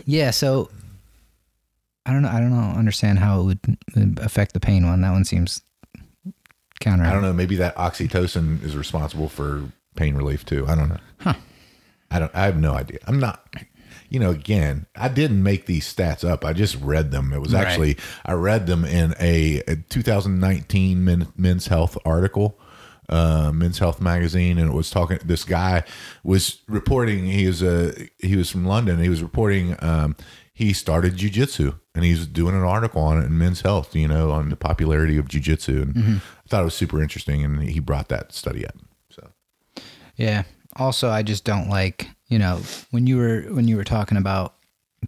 yeah. 0.05 0.31
So 0.31 0.69
I 2.05 2.11
don't 2.11 2.21
know. 2.21 2.29
I 2.29 2.39
don't 2.39 2.51
know. 2.51 2.77
Understand 2.77 3.19
how 3.19 3.41
it 3.41 3.43
would 3.43 4.19
affect 4.19 4.53
the 4.53 4.59
pain 4.59 4.85
one. 4.85 5.01
That 5.01 5.11
one 5.11 5.23
seems 5.23 5.61
counter. 6.83 7.05
I 7.05 7.11
don't 7.13 7.21
know. 7.21 7.33
Maybe 7.33 7.55
that 7.57 7.75
oxytocin 7.75 8.63
is 8.63 8.75
responsible 8.75 9.29
for 9.29 9.63
pain 9.95 10.15
relief 10.15 10.45
too. 10.45 10.65
I 10.67 10.75
don't 10.75 10.89
know. 10.89 10.97
Huh. 11.19 11.33
I 12.11 12.19
don't. 12.19 12.35
I 12.35 12.45
have 12.45 12.57
no 12.57 12.73
idea. 12.73 12.99
I'm 13.07 13.19
not. 13.19 13.43
You 14.09 14.19
know, 14.19 14.29
again, 14.29 14.85
I 14.95 15.07
didn't 15.09 15.41
make 15.41 15.65
these 15.65 15.91
stats 15.91 16.27
up. 16.27 16.45
I 16.45 16.53
just 16.53 16.75
read 16.79 17.09
them. 17.09 17.33
It 17.33 17.39
was 17.41 17.53
Right. 17.53 17.65
actually 17.65 17.97
I 18.23 18.33
read 18.33 18.67
them 18.67 18.85
in 18.85 19.15
a, 19.19 19.63
a 19.67 19.75
2019 19.77 21.03
Men, 21.03 21.27
Men's 21.35 21.65
Health 21.67 21.97
article, 22.05 22.59
uh, 23.09 23.51
Men's 23.51 23.79
Health 23.79 23.99
magazine, 24.01 24.59
and 24.59 24.69
it 24.69 24.73
was 24.73 24.91
talking. 24.91 25.17
This 25.25 25.43
guy 25.43 25.83
was 26.23 26.59
reporting. 26.67 27.25
He 27.25 27.47
was 27.47 27.63
a 27.63 27.93
he 28.19 28.35
was 28.35 28.51
from 28.51 28.65
London. 28.65 28.99
He 29.01 29.09
was 29.09 29.23
reporting. 29.23 29.75
Um, 29.79 30.15
he 30.53 30.71
started 30.71 31.17
jujitsu, 31.17 31.79
and 31.95 32.05
he's 32.05 32.27
doing 32.27 32.55
an 32.55 32.61
article 32.61 33.01
on 33.01 33.21
it 33.21 33.25
in 33.25 33.37
Men's 33.37 33.61
Health. 33.61 33.95
You 33.95 34.07
know, 34.07 34.31
on 34.31 34.49
the 34.49 34.55
popularity 34.55 35.17
of 35.17 35.27
jujitsu, 35.27 35.81
and 35.81 36.21
I 36.45 36.47
thought 36.47 36.61
it 36.61 36.65
was 36.65 36.75
super 36.75 37.01
interesting. 37.01 37.43
And 37.43 37.63
he 37.63 37.79
brought 37.79 38.09
that 38.09 38.33
study 38.33 38.65
up. 38.65 38.75
So 39.09 39.29
Yeah. 40.15 40.43
Also, 40.75 41.09
I 41.09 41.23
just 41.23 41.43
don't 41.43 41.69
like 41.69 42.07
you 42.27 42.39
know 42.39 42.61
when 42.91 43.07
you 43.07 43.17
were 43.17 43.41
when 43.49 43.67
you 43.67 43.75
were 43.77 43.83
talking 43.83 44.17
about 44.17 44.55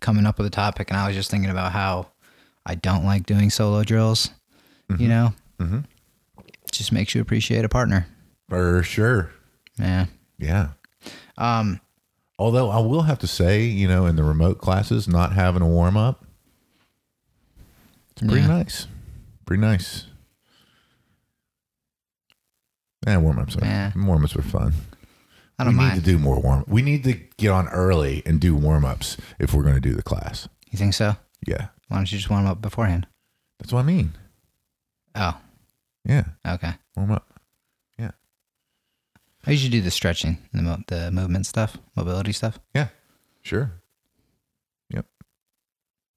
coming 0.01 0.25
up 0.25 0.37
with 0.37 0.47
a 0.47 0.51
topic, 0.51 0.89
and 0.89 0.97
I 0.97 1.07
was 1.07 1.15
just 1.15 1.31
thinking 1.31 1.51
about 1.51 1.71
how 1.71 2.07
I 2.65 2.75
don't 2.75 3.05
like 3.05 3.25
doing 3.25 3.49
solo 3.49 3.83
drills. 3.83 4.29
You 4.99 5.07
know, 5.07 5.33
mm-hmm. 5.59 5.79
just 6.71 6.91
makes 6.91 7.15
you 7.15 7.21
appreciate 7.21 7.65
a 7.65 7.69
partner. 7.69 8.05
for 8.49 8.83
sure, 8.83 9.31
Yeah. 9.79 10.05
yeah. 10.37 10.69
Um. 11.37 11.81
Although 12.37 12.69
I 12.69 12.79
will 12.79 13.03
have 13.03 13.19
to 13.19 13.27
say, 13.27 13.63
you 13.63 13.87
know, 13.87 14.05
in 14.05 14.15
the 14.17 14.23
remote 14.23 14.57
classes, 14.59 15.07
not 15.07 15.33
having 15.33 15.61
a 15.61 15.67
warm 15.67 15.95
up, 15.95 16.25
it's 18.11 18.21
pretty 18.21 18.41
Yeah. 18.41 18.47
nice. 18.47 18.87
Pretty 19.45 19.61
nice. 19.61 20.05
Yeah, 23.07 23.17
warm 23.17 23.39
ups 23.39 23.55
are 23.55 23.63
Yeah. 23.65 23.91
warm 23.95 24.23
ups 24.23 24.35
are 24.35 24.41
fun. 24.41 24.73
I 25.57 25.63
don't 25.63 25.73
need 25.75 25.81
mind. 25.83 25.99
to 25.99 26.05
do 26.05 26.17
more 26.17 26.39
warm. 26.41 26.65
We 26.67 26.81
need 26.81 27.03
to 27.05 27.13
get 27.37 27.49
on 27.51 27.67
early 27.69 28.21
and 28.25 28.41
do 28.41 28.55
warm 28.55 28.83
ups 28.83 29.15
if 29.39 29.53
we're 29.53 29.63
going 29.63 29.75
to 29.75 29.81
do 29.81 29.93
the 29.93 30.03
class. 30.03 30.49
you 30.71 30.77
think 30.77 30.93
so? 30.93 31.15
Yeah, 31.47 31.67
Why 31.87 31.97
don't 31.97 32.11
you 32.11 32.17
just 32.17 32.29
warm 32.29 32.45
up 32.47 32.61
beforehand? 32.61 33.07
that's 33.59 33.71
what 33.71 33.79
I 33.79 33.83
mean. 33.83 34.13
Oh. 35.13 35.37
Yeah, 36.03 36.25
Okay. 36.45 36.73
warm 36.97 37.11
up. 37.11 37.34
I 39.47 39.51
usually 39.51 39.69
do 39.71 39.81
the 39.81 39.91
stretching, 39.91 40.37
the 40.53 40.61
mo- 40.61 40.83
the 40.87 41.11
movement 41.11 41.45
stuff, 41.45 41.77
mobility 41.95 42.31
stuff. 42.31 42.59
Yeah, 42.73 42.87
sure. 43.41 43.71
Yep. 44.89 45.05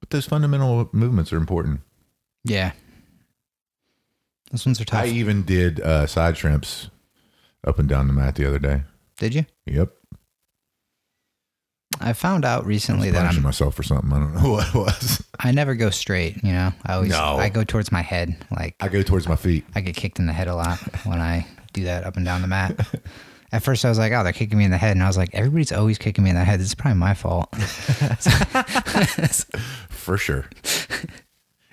But 0.00 0.10
those 0.10 0.26
fundamental 0.26 0.88
movements 0.92 1.32
are 1.32 1.36
important. 1.36 1.80
Yeah. 2.44 2.72
Those 4.50 4.64
ones 4.64 4.80
are 4.80 4.84
tough. 4.86 5.04
I 5.04 5.08
even 5.08 5.42
did 5.42 5.80
uh, 5.80 6.06
side 6.06 6.36
shrimps 6.38 6.88
up 7.66 7.78
and 7.78 7.88
down 7.88 8.06
the 8.06 8.14
mat 8.14 8.34
the 8.36 8.46
other 8.46 8.58
day. 8.58 8.82
Did 9.18 9.34
you? 9.34 9.44
Yep. 9.66 9.92
I 12.00 12.12
found 12.12 12.44
out 12.44 12.64
recently 12.64 13.10
that 13.10 13.26
I'm 13.34 13.42
myself 13.42 13.74
for 13.74 13.82
something. 13.82 14.12
I 14.12 14.18
don't 14.20 14.34
know 14.34 14.50
what 14.52 14.68
it 14.68 14.74
was. 14.74 15.22
I 15.40 15.52
never 15.52 15.74
go 15.74 15.90
straight, 15.90 16.36
you 16.44 16.52
know. 16.52 16.72
I 16.86 16.94
always 16.94 17.10
No. 17.10 17.36
I 17.36 17.48
go 17.48 17.64
towards 17.64 17.90
my 17.92 18.02
head. 18.02 18.36
Like 18.50 18.76
I 18.80 18.88
go 18.88 19.02
towards 19.02 19.28
my 19.28 19.36
feet. 19.36 19.64
I 19.74 19.80
get 19.80 19.96
kicked 19.96 20.18
in 20.18 20.26
the 20.26 20.32
head 20.32 20.48
a 20.48 20.54
lot 20.54 20.78
when 21.04 21.20
I 21.20 21.46
do 21.80 21.84
that 21.84 22.04
up 22.04 22.16
and 22.16 22.24
down 22.24 22.42
the 22.42 22.48
mat. 22.48 22.78
At 23.52 23.62
first 23.62 23.84
I 23.84 23.88
was 23.88 23.98
like, 23.98 24.12
oh, 24.12 24.22
they're 24.22 24.32
kicking 24.34 24.58
me 24.58 24.64
in 24.64 24.70
the 24.70 24.76
head. 24.76 24.92
And 24.92 25.02
I 25.02 25.06
was 25.06 25.16
like, 25.16 25.30
everybody's 25.34 25.72
always 25.72 25.96
kicking 25.96 26.22
me 26.22 26.30
in 26.30 26.36
the 26.36 26.44
head. 26.44 26.60
This 26.60 26.66
is 26.66 26.74
probably 26.74 26.98
my 26.98 27.14
fault. 27.14 27.48
For 29.88 30.18
sure. 30.18 30.44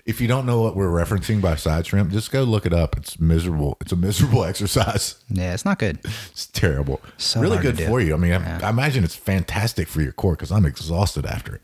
if 0.06 0.22
you 0.22 0.28
don't 0.28 0.46
know 0.46 0.62
what 0.62 0.78
we're 0.78 0.88
referencing 0.88 1.42
by 1.42 1.56
side 1.56 1.86
shrimp, 1.86 2.12
just 2.12 2.32
go 2.32 2.44
look 2.44 2.66
it 2.66 2.72
up. 2.72 2.96
It's 2.96 3.20
miserable. 3.20 3.76
It's 3.82 3.92
a 3.92 3.98
miserable 3.98 4.44
exercise. 4.52 5.16
yeah, 5.30 5.54
it's 5.54 5.66
not 5.66 5.80
good. 5.80 6.00
It's 6.32 6.48
terrible. 6.48 7.02
So 7.18 7.42
really 7.42 7.58
good 7.58 7.78
for 7.78 8.00
you. 8.00 8.14
I 8.14 8.18
mean, 8.18 8.32
I, 8.32 8.62
I 8.66 8.70
imagine 8.70 9.04
it's 9.04 9.16
fantastic 9.16 9.90
for 9.90 10.02
your 10.02 10.14
core 10.14 10.36
because 10.36 10.54
I'm 10.54 10.66
exhausted 10.66 11.26
after 11.26 11.56
it. 11.56 11.62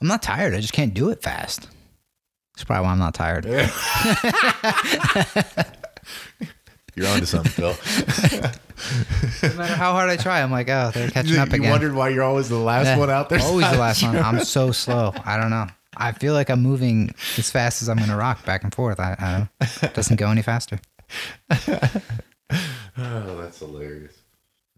I'm 0.00 0.08
not 0.08 0.22
tired. 0.22 0.54
I 0.54 0.60
just 0.60 0.72
can't 0.72 0.94
do 0.94 1.10
it 1.10 1.20
fast. 1.22 1.68
That's 2.54 2.64
probably 2.64 2.84
why 2.86 2.92
I'm 2.92 2.98
not 2.98 3.14
tired. 3.14 3.44
You're 6.94 7.08
onto 7.08 7.26
something, 7.26 7.52
Phil. 7.52 8.50
No 9.42 9.54
matter 9.54 9.74
how 9.76 9.92
hard 9.92 10.10
I 10.10 10.16
try, 10.16 10.42
I'm 10.42 10.50
like, 10.50 10.68
oh, 10.68 10.90
they're 10.92 11.08
catching 11.10 11.36
up 11.38 11.48
again. 11.48 11.62
you 11.62 11.70
wondered 11.70 11.94
why 11.94 12.08
you're 12.08 12.24
always 12.24 12.48
the 12.48 12.58
last 12.58 12.86
Yeah, 12.86 12.98
one 12.98 13.10
out 13.10 13.28
there. 13.28 13.40
Always 13.40 13.70
the 13.70 13.78
last 13.78 14.02
one. 14.02 14.16
I'm 14.24 14.44
so 14.44 14.72
slow. 14.72 15.12
I 15.24 15.36
don't 15.36 15.50
know. 15.50 15.66
I 15.96 16.10
feel 16.12 16.34
like 16.34 16.50
I'm 16.50 16.62
moving 16.62 17.14
as 17.38 17.50
fast 17.50 17.80
as 17.82 17.88
I'm 17.88 17.96
going 17.96 18.08
to 18.08 18.16
rock 18.16 18.44
back 18.44 18.64
and 18.64 18.74
forth. 18.74 18.98
I, 18.98 19.14
I 19.18 19.32
don't. 19.60 19.82
It 19.84 19.94
doesn't 19.94 20.16
go 20.16 20.28
any 20.30 20.42
faster. 20.42 20.80
Oh, 22.98 23.40
that's 23.40 23.58
hilarious. 23.60 24.14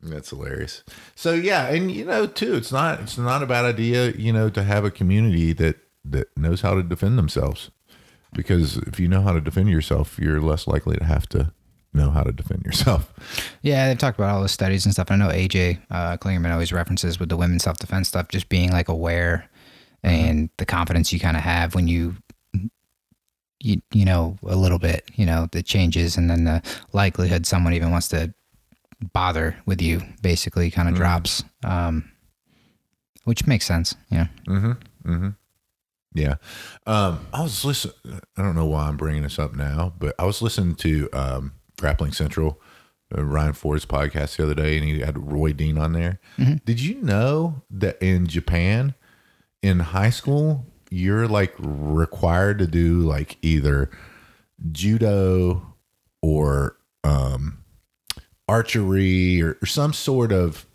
That's 0.00 0.30
hilarious. 0.30 0.84
So 1.16 1.32
yeah, 1.32 1.66
and 1.68 1.90
you 1.90 2.04
know 2.04 2.26
too, 2.26 2.54
it's 2.54 2.70
not 2.70 3.00
it's 3.00 3.18
not 3.18 3.42
a 3.42 3.46
bad 3.46 3.64
idea, 3.64 4.12
you 4.12 4.32
know, 4.32 4.48
to 4.50 4.62
have 4.62 4.84
a 4.84 4.90
community 4.90 5.52
that 5.54 5.76
that 6.04 6.28
knows 6.36 6.60
how 6.60 6.74
to 6.74 6.82
defend 6.84 7.18
themselves. 7.18 7.72
Because 8.32 8.76
if 8.76 9.00
you 9.00 9.08
know 9.08 9.22
how 9.22 9.32
to 9.32 9.40
defend 9.40 9.70
yourself, 9.70 10.18
you're 10.20 10.40
less 10.40 10.68
likely 10.68 10.96
to 10.98 11.04
have 11.04 11.28
to 11.30 11.52
know 11.94 12.10
how 12.10 12.22
to 12.22 12.32
defend 12.32 12.62
yourself. 12.64 13.12
Yeah, 13.62 13.88
they've 13.88 13.98
talked 13.98 14.18
about 14.18 14.34
all 14.34 14.42
the 14.42 14.48
studies 14.48 14.84
and 14.84 14.92
stuff. 14.92 15.10
I 15.10 15.16
know 15.16 15.28
AJ 15.28 15.78
uh, 15.90 16.16
Klingerman 16.16 16.52
always 16.52 16.72
references 16.72 17.18
with 17.18 17.28
the 17.28 17.36
women's 17.36 17.62
self 17.64 17.78
defense 17.78 18.08
stuff, 18.08 18.28
just 18.28 18.48
being 18.48 18.70
like 18.72 18.88
aware 18.88 19.48
and 20.02 20.50
the 20.58 20.66
confidence 20.66 21.12
you 21.12 21.20
kind 21.20 21.36
of 21.36 21.42
have 21.42 21.74
when 21.74 21.88
you, 21.88 22.14
you, 23.60 23.80
you 23.92 24.04
know, 24.04 24.36
a 24.46 24.56
little 24.56 24.78
bit, 24.78 25.08
you 25.14 25.24
know, 25.24 25.48
the 25.52 25.62
changes 25.62 26.16
and 26.16 26.28
then 26.28 26.44
the 26.44 26.62
likelihood 26.92 27.46
someone 27.46 27.72
even 27.72 27.90
wants 27.90 28.08
to 28.08 28.34
bother 29.12 29.56
with 29.66 29.80
you 29.80 30.02
basically 30.22 30.70
kind 30.70 30.88
of 30.88 30.94
drops, 30.94 31.42
um, 31.64 32.10
which 33.24 33.46
makes 33.46 33.64
sense. 33.64 33.94
Yeah. 34.10 34.26
Yeah. 36.14 36.34
Um, 36.86 37.26
I 37.32 37.42
was 37.42 37.64
listening. 37.64 37.94
I 38.36 38.42
don't 38.42 38.54
know 38.54 38.66
why 38.66 38.88
I'm 38.88 38.96
bringing 38.96 39.22
this 39.22 39.38
up 39.38 39.54
now, 39.54 39.92
but 39.98 40.14
I 40.18 40.24
was 40.26 40.40
listening 40.42 40.76
to 40.76 41.08
um, 41.12 41.52
Grappling 41.78 42.12
Central, 42.12 42.60
uh, 43.16 43.24
Ryan 43.24 43.52
Ford's 43.52 43.84
podcast 43.86 44.36
the 44.36 44.44
other 44.44 44.54
day, 44.54 44.76
and 44.78 44.86
he 44.86 45.00
had 45.00 45.30
Roy 45.30 45.52
Dean 45.52 45.78
on 45.78 45.92
there. 45.92 46.20
Did 46.64 46.80
you 46.80 47.00
know 47.02 47.62
that 47.70 48.00
in 48.02 48.26
Japan, 48.26 48.94
in 49.62 49.80
high 49.80 50.10
school, 50.10 50.66
you're 50.90 51.26
like 51.26 51.54
required 51.58 52.58
to 52.60 52.66
do 52.66 53.00
like 53.00 53.36
either 53.42 53.90
judo 54.72 55.74
or 56.22 56.76
um, 57.02 57.64
archery 58.48 59.42
or, 59.42 59.58
or 59.62 59.66
some 59.66 59.92
sort 59.92 60.32
of 60.32 60.66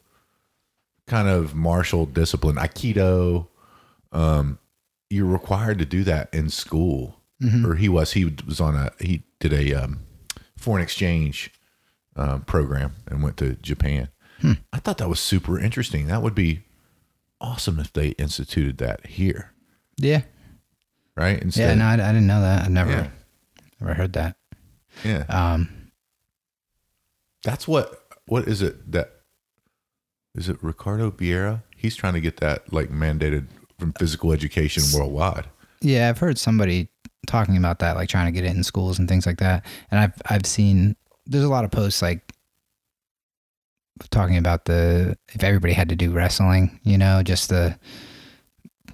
kind 1.07 1.27
of 1.27 1.55
martial 1.55 2.05
discipline, 2.05 2.55
aikido? 2.57 3.47
You're 5.11 5.25
required 5.25 5.79
to 5.79 5.85
do 5.85 6.03
that 6.03 6.31
in 6.33 6.49
school. 6.49 7.15
Or 7.65 7.75
he 7.75 7.89
was. 7.89 8.11
He 8.11 8.25
was 8.45 8.59
on 8.59 8.75
a 8.75 8.91
he 8.99 9.23
did 9.39 9.53
a 9.53 9.73
um, 9.73 10.01
foreign 10.59 10.83
exchange 10.83 11.51
um, 12.15 12.41
program 12.41 12.93
and 13.07 13.23
went 13.23 13.37
to 13.37 13.53
japan 13.55 14.09
i 14.73 14.79
thought 14.79 14.97
that 14.99 15.09
was 15.09 15.19
super 15.19 15.59
interesting 15.59 16.07
that 16.07 16.21
would 16.21 16.35
be 16.35 16.61
awesome 17.41 17.79
if 17.79 17.91
they 17.93 18.09
instituted 18.11 18.77
that 18.77 19.05
here 19.05 19.51
Yeah. 19.97 20.21
right 21.15 21.41
Yeah. 21.55 21.73
No, 21.73 21.85
I, 21.85 21.93
I 21.93 21.97
didn't 21.97 22.27
know 22.27 22.41
that. 22.41 22.65
I 22.65 22.67
never, 22.69 22.91
Yeah. 22.91 23.07
Never 23.81 23.93
heard 23.93 24.13
that. 24.13 24.35
Yeah. 25.05 25.23
Um, 25.29 25.91
That's 27.43 27.67
what 27.67 28.03
what 28.25 28.47
is 28.47 28.61
it 28.61 28.91
that 28.91 29.11
is 30.35 30.49
it 30.49 30.57
Ricardo 30.61 31.11
Vieira? 31.11 31.63
He's 31.75 31.95
trying 31.95 32.13
to 32.13 32.21
get 32.21 32.37
that 32.37 32.71
like 32.73 32.89
mandated 32.89 33.47
from 33.79 33.93
physical 33.93 34.31
education 34.33 34.83
worldwide. 34.93 35.45
Yeah, 35.81 36.09
I've 36.09 36.19
heard 36.19 36.37
somebody 36.37 36.89
talking 37.27 37.57
about 37.57 37.79
that, 37.79 37.95
like 37.95 38.09
trying 38.09 38.25
to 38.25 38.31
get 38.31 38.45
it 38.45 38.55
in 38.55 38.63
schools 38.63 38.99
and 38.99 39.07
things 39.07 39.25
like 39.25 39.37
that. 39.39 39.65
And 39.91 39.99
I've 39.99 40.21
I've 40.29 40.45
seen 40.45 40.95
there's 41.25 41.43
a 41.43 41.49
lot 41.49 41.65
of 41.65 41.71
posts 41.71 42.01
like 42.01 42.21
talking 44.11 44.37
about 44.37 44.65
the 44.65 45.17
if 45.29 45.43
everybody 45.43 45.73
had 45.73 45.89
to 45.89 45.95
do 45.95 46.11
wrestling, 46.11 46.79
you 46.83 46.97
know, 46.97 47.21
just 47.23 47.49
the 47.49 47.77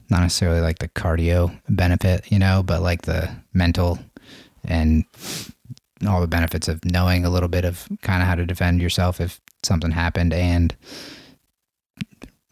not 0.10 0.22
necessarily 0.22 0.62
like 0.62 0.80
the 0.80 0.90
cardio 0.90 1.60
benefit, 1.70 2.32
you 2.32 2.40
know, 2.40 2.62
but 2.64 2.82
like 2.82 3.04
the 3.04 3.30
mental 3.54 3.98
and 4.66 5.04
all 6.08 6.22
the 6.22 6.28
benefits 6.28 6.68
of 6.68 6.84
knowing 6.86 7.26
a 7.26 7.30
little 7.30 7.50
bit 7.50 7.66
of 7.66 7.88
kind 8.02 8.22
of 8.22 8.28
how 8.28 8.36
to 8.36 8.46
defend 8.46 8.82
yourself 8.82 9.20
if 9.22 9.40
something 9.64 9.92
happened 9.92 10.34
and 10.34 10.76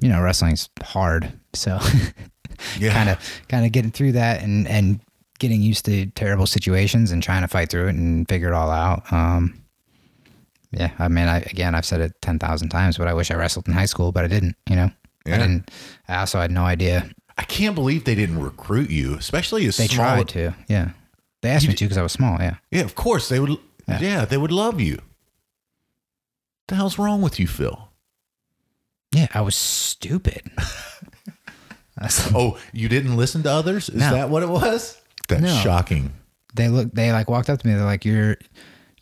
you 0.01 0.09
know, 0.09 0.21
wrestling's 0.21 0.69
hard. 0.81 1.31
So 1.53 1.79
Yeah. 2.79 2.93
kind 2.93 3.09
of 3.09 3.19
kind 3.49 3.65
of 3.65 3.71
getting 3.71 3.91
through 3.91 4.13
that 4.13 4.41
and 4.41 4.67
and 4.67 4.99
getting 5.39 5.61
used 5.61 5.85
to 5.85 6.05
terrible 6.07 6.45
situations 6.47 7.11
and 7.11 7.21
trying 7.23 7.41
to 7.41 7.47
fight 7.47 7.69
through 7.69 7.87
it 7.87 7.95
and 7.95 8.27
figure 8.29 8.47
it 8.49 8.53
all 8.53 8.69
out. 8.71 9.11
Um, 9.11 9.59
yeah, 10.71 10.91
I 10.99 11.07
mean, 11.07 11.27
I 11.27 11.37
again, 11.41 11.75
I've 11.75 11.85
said 11.85 12.01
it 12.01 12.13
ten 12.21 12.39
thousand 12.39 12.69
times, 12.69 12.97
but 12.97 13.07
I 13.07 13.13
wish 13.13 13.29
I 13.31 13.35
wrestled 13.35 13.67
in 13.67 13.73
high 13.73 13.85
school, 13.85 14.11
but 14.11 14.23
I 14.23 14.27
didn't. 14.27 14.55
You 14.69 14.75
know, 14.75 14.91
Yeah. 15.25 15.35
I 15.35 15.37
didn't. 15.39 15.71
I 16.07 16.17
also 16.17 16.39
had 16.39 16.51
no 16.51 16.63
idea. 16.63 17.09
I 17.37 17.43
can't 17.43 17.75
believe 17.75 18.03
they 18.05 18.15
didn't 18.15 18.39
recruit 18.41 18.89
you, 18.89 19.15
especially 19.15 19.65
as 19.67 19.77
They 19.77 19.87
small. 19.87 20.05
tried 20.05 20.29
to. 20.29 20.53
Yeah, 20.67 20.89
they 21.41 21.49
asked 21.49 21.63
You 21.63 21.69
me 21.69 21.73
d- 21.73 21.77
to 21.79 21.85
because 21.85 21.97
I 21.97 22.03
was 22.03 22.11
small. 22.11 22.37
Yeah, 22.39 22.55
Yeah, 22.71 22.81
of 22.81 22.95
course 22.95 23.29
they 23.29 23.39
would. 23.39 23.57
Yeah. 23.87 23.99
Yeah. 23.99 24.25
they 24.25 24.37
would 24.37 24.51
love 24.51 24.79
you. 24.79 24.99
the 26.67 26.75
hell's 26.75 26.97
wrong 26.97 27.21
with 27.21 27.39
you, 27.39 27.47
Phil? 27.47 27.89
yeah, 29.13 29.27
I 29.33 29.41
was 29.41 29.55
stupid. 29.55 30.49
Oh, 32.33 32.57
you 32.73 32.89
didn't 32.89 33.15
listen 33.17 33.43
to 33.43 33.51
others? 33.51 33.87
Is 33.89 33.95
No. 34.01 34.11
that 34.11 34.29
what 34.29 34.41
it 34.43 34.49
was? 34.49 34.97
That's 35.27 35.41
No. 35.41 35.55
shocking. 35.63 36.13
they 36.55 36.67
look. 36.69 36.91
They 36.93 37.11
like 37.11 37.29
walked 37.29 37.49
up 37.49 37.59
to 37.59 37.67
me. 37.67 37.73
They're 37.73 37.85
like, 37.85 38.05
"You're." 38.05 38.37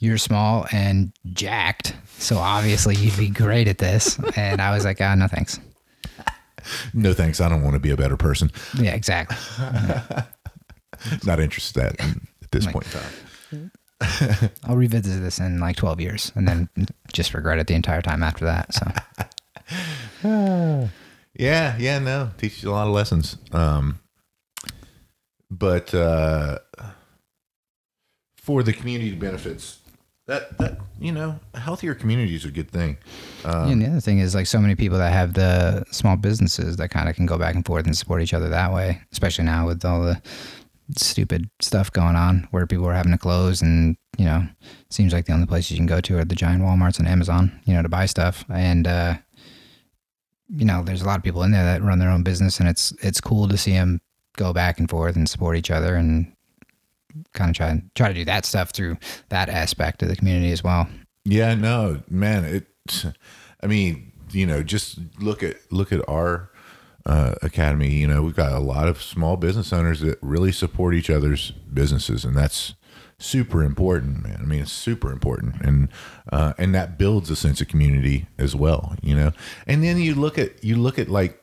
You're 0.03 0.17
small 0.17 0.65
and 0.71 1.11
jacked, 1.31 1.93
so 2.17 2.39
obviously 2.39 2.95
you'd 2.95 3.15
be 3.19 3.29
great 3.29 3.67
at 3.67 3.77
this. 3.77 4.17
And 4.35 4.59
I 4.59 4.71
was 4.73 4.83
like, 4.83 4.99
ah, 4.99 5.13
no 5.13 5.27
thanks. 5.27 5.59
No 6.91 7.13
thanks. 7.13 7.39
I 7.39 7.47
don't 7.47 7.61
want 7.61 7.75
to 7.75 7.79
be 7.79 7.91
a 7.91 7.95
better 7.97 8.17
person. 8.17 8.49
Yeah, 8.79 8.95
exactly. 8.95 9.37
Not 11.23 11.39
interested 11.39 11.83
at, 11.83 11.99
at 12.01 12.51
this 12.51 12.65
Like- 12.65 12.73
point 12.73 12.87
in 13.51 13.69
time. 14.01 14.51
I'll 14.63 14.75
revisit 14.75 15.21
this 15.21 15.37
in 15.39 15.59
like 15.59 15.75
12 15.75 16.01
years 16.01 16.31
and 16.33 16.47
then 16.47 16.67
just 17.13 17.35
regret 17.35 17.59
it 17.59 17.67
the 17.67 17.75
entire 17.75 18.01
time 18.01 18.23
after 18.23 18.45
that. 18.45 18.73
So, 18.73 18.91
Yeah, 21.35 21.77
yeah, 21.77 21.99
no, 21.99 22.31
teaches 22.39 22.63
you 22.63 22.71
a 22.71 22.73
lot 22.73 22.87
of 22.87 22.93
lessons. 22.93 23.37
Um, 23.51 23.99
but 25.51 25.93
uh, 25.93 26.59
for 28.37 28.63
the 28.63 28.73
community 28.73 29.13
benefits, 29.13 29.79
that 30.27 30.57
that 30.57 30.77
you 30.99 31.11
know, 31.11 31.39
a 31.53 31.59
healthier 31.59 31.93
community 31.93 32.35
is 32.35 32.45
a 32.45 32.51
good 32.51 32.71
thing. 32.71 32.97
and 33.67 33.81
the 33.81 33.87
other 33.87 33.99
thing 33.99 34.19
is 34.19 34.33
like 34.33 34.47
so 34.47 34.59
many 34.59 34.75
people 34.75 34.97
that 34.97 35.11
have 35.11 35.33
the 35.33 35.83
small 35.91 36.15
businesses 36.15 36.77
that 36.77 36.89
kind 36.89 37.09
of 37.09 37.15
can 37.15 37.25
go 37.25 37.37
back 37.37 37.55
and 37.55 37.65
forth 37.65 37.85
and 37.85 37.97
support 37.97 38.21
each 38.21 38.33
other 38.33 38.47
that 38.49 38.71
way, 38.71 39.01
especially 39.11 39.45
now 39.45 39.67
with 39.67 39.83
all 39.83 40.01
the 40.01 40.21
stupid 40.97 41.49
stuff 41.59 41.91
going 41.91 42.15
on 42.15 42.47
where 42.51 42.67
people 42.67 42.85
are 42.85 42.93
having 42.93 43.11
to 43.11 43.17
close 43.17 43.61
and, 43.61 43.97
you 44.17 44.25
know, 44.25 44.45
seems 44.89 45.13
like 45.13 45.25
the 45.25 45.33
only 45.33 45.45
places 45.45 45.71
you 45.71 45.77
can 45.77 45.85
go 45.85 46.01
to 46.01 46.17
are 46.17 46.25
the 46.25 46.35
giant 46.35 46.61
Walmarts 46.61 46.99
and 46.99 47.07
Amazon, 47.07 47.59
you 47.65 47.73
know, 47.73 47.81
to 47.81 47.89
buy 47.89 48.05
stuff. 48.05 48.43
And, 48.49 48.87
uh, 48.87 49.15
you 50.49 50.65
know, 50.65 50.83
there's 50.83 51.01
a 51.01 51.05
lot 51.05 51.17
of 51.17 51.23
people 51.23 51.43
in 51.43 51.51
there 51.51 51.63
that 51.63 51.81
run 51.81 51.99
their 51.99 52.09
own 52.09 52.23
business 52.23 52.59
and 52.59 52.67
it's, 52.67 52.91
it's 53.01 53.21
cool 53.21 53.47
to 53.47 53.57
see 53.57 53.71
them 53.71 54.01
go 54.41 54.53
back 54.53 54.79
and 54.79 54.89
forth 54.89 55.15
and 55.15 55.29
support 55.29 55.55
each 55.55 55.69
other 55.69 55.95
and 55.95 56.31
kind 57.33 57.51
of 57.51 57.55
try 57.55 57.81
try 57.95 58.07
to 58.07 58.13
do 58.13 58.25
that 58.25 58.45
stuff 58.45 58.71
through 58.71 58.97
that 59.29 59.49
aspect 59.49 60.01
of 60.01 60.09
the 60.09 60.15
community 60.15 60.51
as 60.51 60.63
well. 60.63 60.87
Yeah, 61.25 61.53
no, 61.55 62.01
man. 62.09 62.45
It. 62.45 63.05
I 63.63 63.67
mean, 63.67 64.11
you 64.31 64.47
know, 64.47 64.63
just 64.63 64.99
look 65.19 65.43
at 65.43 65.57
look 65.71 65.91
at 65.91 66.07
our 66.09 66.51
uh, 67.05 67.35
academy. 67.41 67.89
You 67.89 68.07
know, 68.07 68.23
we've 68.23 68.35
got 68.35 68.51
a 68.51 68.59
lot 68.59 68.87
of 68.87 69.01
small 69.01 69.37
business 69.37 69.71
owners 69.71 69.99
that 70.01 70.17
really 70.21 70.51
support 70.51 70.95
each 70.95 71.09
other's 71.09 71.51
businesses, 71.51 72.25
and 72.25 72.35
that's 72.35 72.73
super 73.19 73.63
important, 73.63 74.23
man. 74.23 74.39
I 74.41 74.45
mean, 74.45 74.61
it's 74.61 74.71
super 74.71 75.11
important, 75.11 75.61
and 75.61 75.89
uh, 76.31 76.53
and 76.57 76.73
that 76.73 76.97
builds 76.97 77.29
a 77.29 77.35
sense 77.35 77.61
of 77.61 77.67
community 77.67 78.27
as 78.39 78.55
well. 78.55 78.95
You 79.03 79.15
know, 79.15 79.31
and 79.67 79.83
then 79.83 79.99
you 79.99 80.15
look 80.15 80.39
at 80.39 80.63
you 80.63 80.75
look 80.75 80.97
at 80.97 81.09
like 81.09 81.40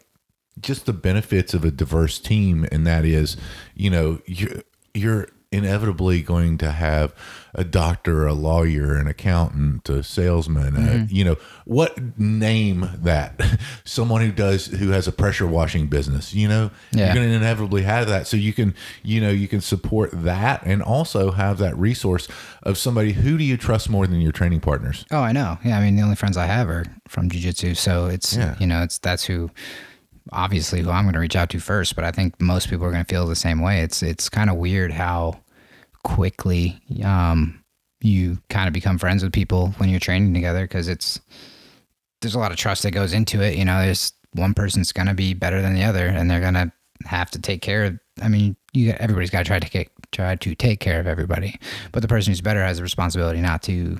just 0.60 0.86
the 0.86 0.92
benefits 0.92 1.54
of 1.54 1.64
a 1.64 1.70
diverse 1.70 2.18
team, 2.18 2.66
and 2.72 2.86
that 2.86 3.04
is, 3.04 3.36
you 3.74 3.90
know, 3.90 4.20
you're 4.26 4.62
you're 4.94 5.28
inevitably 5.50 6.20
going 6.20 6.58
to 6.58 6.70
have 6.70 7.14
a 7.54 7.64
doctor, 7.64 8.26
a 8.26 8.34
lawyer, 8.34 8.94
an 8.96 9.06
accountant, 9.06 9.88
a 9.88 10.02
salesman, 10.02 10.76
a, 10.76 10.80
mm-hmm. 10.80 11.04
you 11.08 11.24
know, 11.24 11.36
what 11.64 12.18
name 12.18 12.90
that 12.96 13.40
someone 13.84 14.20
who 14.20 14.30
does 14.30 14.66
who 14.66 14.90
has 14.90 15.08
a 15.08 15.12
pressure 15.12 15.46
washing 15.46 15.86
business, 15.86 16.34
you 16.34 16.46
know, 16.46 16.70
Yeah. 16.92 17.06
you're 17.06 17.14
going 17.14 17.28
to 17.30 17.34
inevitably 17.34 17.82
have 17.82 18.08
that. 18.08 18.26
So 18.26 18.36
you 18.36 18.52
can, 18.52 18.74
you 19.02 19.22
know, 19.22 19.30
you 19.30 19.48
can 19.48 19.62
support 19.62 20.10
that 20.12 20.62
and 20.66 20.82
also 20.82 21.30
have 21.30 21.56
that 21.58 21.76
resource 21.78 22.28
of 22.62 22.76
somebody 22.76 23.12
who 23.12 23.38
do 23.38 23.44
you 23.44 23.56
trust 23.56 23.88
more 23.88 24.06
than 24.06 24.20
your 24.20 24.32
training 24.32 24.60
partners? 24.60 25.06
Oh, 25.10 25.20
I 25.20 25.32
know. 25.32 25.58
Yeah, 25.64 25.78
I 25.78 25.80
mean, 25.82 25.96
the 25.96 26.02
only 26.02 26.16
friends 26.16 26.36
I 26.36 26.44
have 26.44 26.68
are 26.68 26.84
from 27.08 27.30
jujitsu, 27.30 27.74
so 27.74 28.06
it's 28.06 28.36
Yeah. 28.36 28.54
you 28.60 28.66
know, 28.66 28.82
it's 28.82 28.98
that's 28.98 29.24
who 29.24 29.50
obviously 30.32 30.80
who 30.80 30.90
I'm 30.90 31.04
going 31.04 31.14
to 31.14 31.20
reach 31.20 31.36
out 31.36 31.50
to 31.50 31.60
first. 31.60 31.94
But 31.94 32.04
I 32.04 32.10
think 32.10 32.40
most 32.40 32.68
people 32.68 32.86
are 32.86 32.90
going 32.90 33.04
to 33.04 33.08
feel 33.08 33.26
the 33.26 33.36
same 33.36 33.60
way. 33.60 33.80
It's 33.80 34.02
it's 34.02 34.28
kind 34.28 34.50
of 34.50 34.56
weird 34.56 34.92
how 34.92 35.40
quickly 36.04 36.80
um, 37.04 37.62
you 38.00 38.38
kind 38.48 38.68
of 38.68 38.72
become 38.72 38.98
friends 38.98 39.22
with 39.22 39.32
people 39.32 39.68
when 39.78 39.88
you're 39.88 40.00
training 40.00 40.34
together 40.34 40.64
because 40.64 40.88
it's 40.88 41.20
there's 42.20 42.34
a 42.34 42.38
lot 42.38 42.50
of 42.50 42.56
trust 42.56 42.82
that 42.82 42.90
goes 42.90 43.12
into 43.12 43.42
it. 43.42 43.56
You 43.56 43.64
know, 43.64 43.80
there's 43.80 44.12
one 44.32 44.54
person's 44.54 44.92
going 44.92 45.08
to 45.08 45.14
be 45.14 45.34
better 45.34 45.62
than 45.62 45.74
the 45.74 45.84
other, 45.84 46.06
and 46.06 46.30
they're 46.30 46.40
going 46.40 46.54
to 46.54 46.72
have 47.04 47.30
to 47.32 47.40
take 47.40 47.62
care 47.62 47.84
of. 47.84 47.98
I 48.22 48.28
mean, 48.28 48.56
you 48.72 48.94
everybody's 48.98 49.30
got 49.30 49.38
to 49.38 49.44
try 49.44 49.58
to 49.58 49.68
take 49.68 49.90
try 50.10 50.34
to 50.34 50.54
take 50.54 50.80
care 50.80 51.00
of 51.00 51.06
everybody, 51.06 51.58
but 51.92 52.02
the 52.02 52.08
person 52.08 52.30
who's 52.30 52.40
better 52.40 52.62
has 52.62 52.78
the 52.78 52.82
responsibility 52.82 53.40
not 53.40 53.62
to 53.64 53.98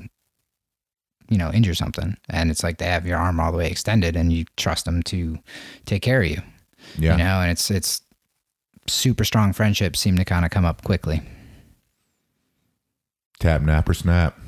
you 1.29 1.38
know, 1.38 1.53
injure 1.53 1.75
something. 1.75 2.17
And 2.29 2.51
it's 2.51 2.62
like 2.62 2.79
they 2.79 2.87
have 2.87 3.07
your 3.07 3.19
arm 3.19 3.41
all 3.41 3.53
the 3.53 3.59
way 3.59 3.71
extended 3.71 4.17
and 4.17 4.33
you 4.33 4.45
trust 4.57 4.85
them 4.85 5.03
to 5.05 5.38
take 5.85 6.03
care 6.03 6.23
of 6.23 6.29
you. 6.29 6.43
Yeah. 6.97 7.12
You 7.12 7.19
know, 7.19 7.41
and 7.41 7.51
it's 7.51 7.71
it's 7.71 8.03
super 8.87 9.25
strong 9.25 9.53
friendships 9.53 10.01
seem 10.01 10.17
to 10.17 10.25
kind 10.25 10.45
of 10.45 10.51
come 10.51 10.64
up 10.64 10.85
quickly. 10.85 11.23
Tap, 13.41 13.62
nap, 13.62 13.88
or 13.88 13.95
snap. 13.95 14.38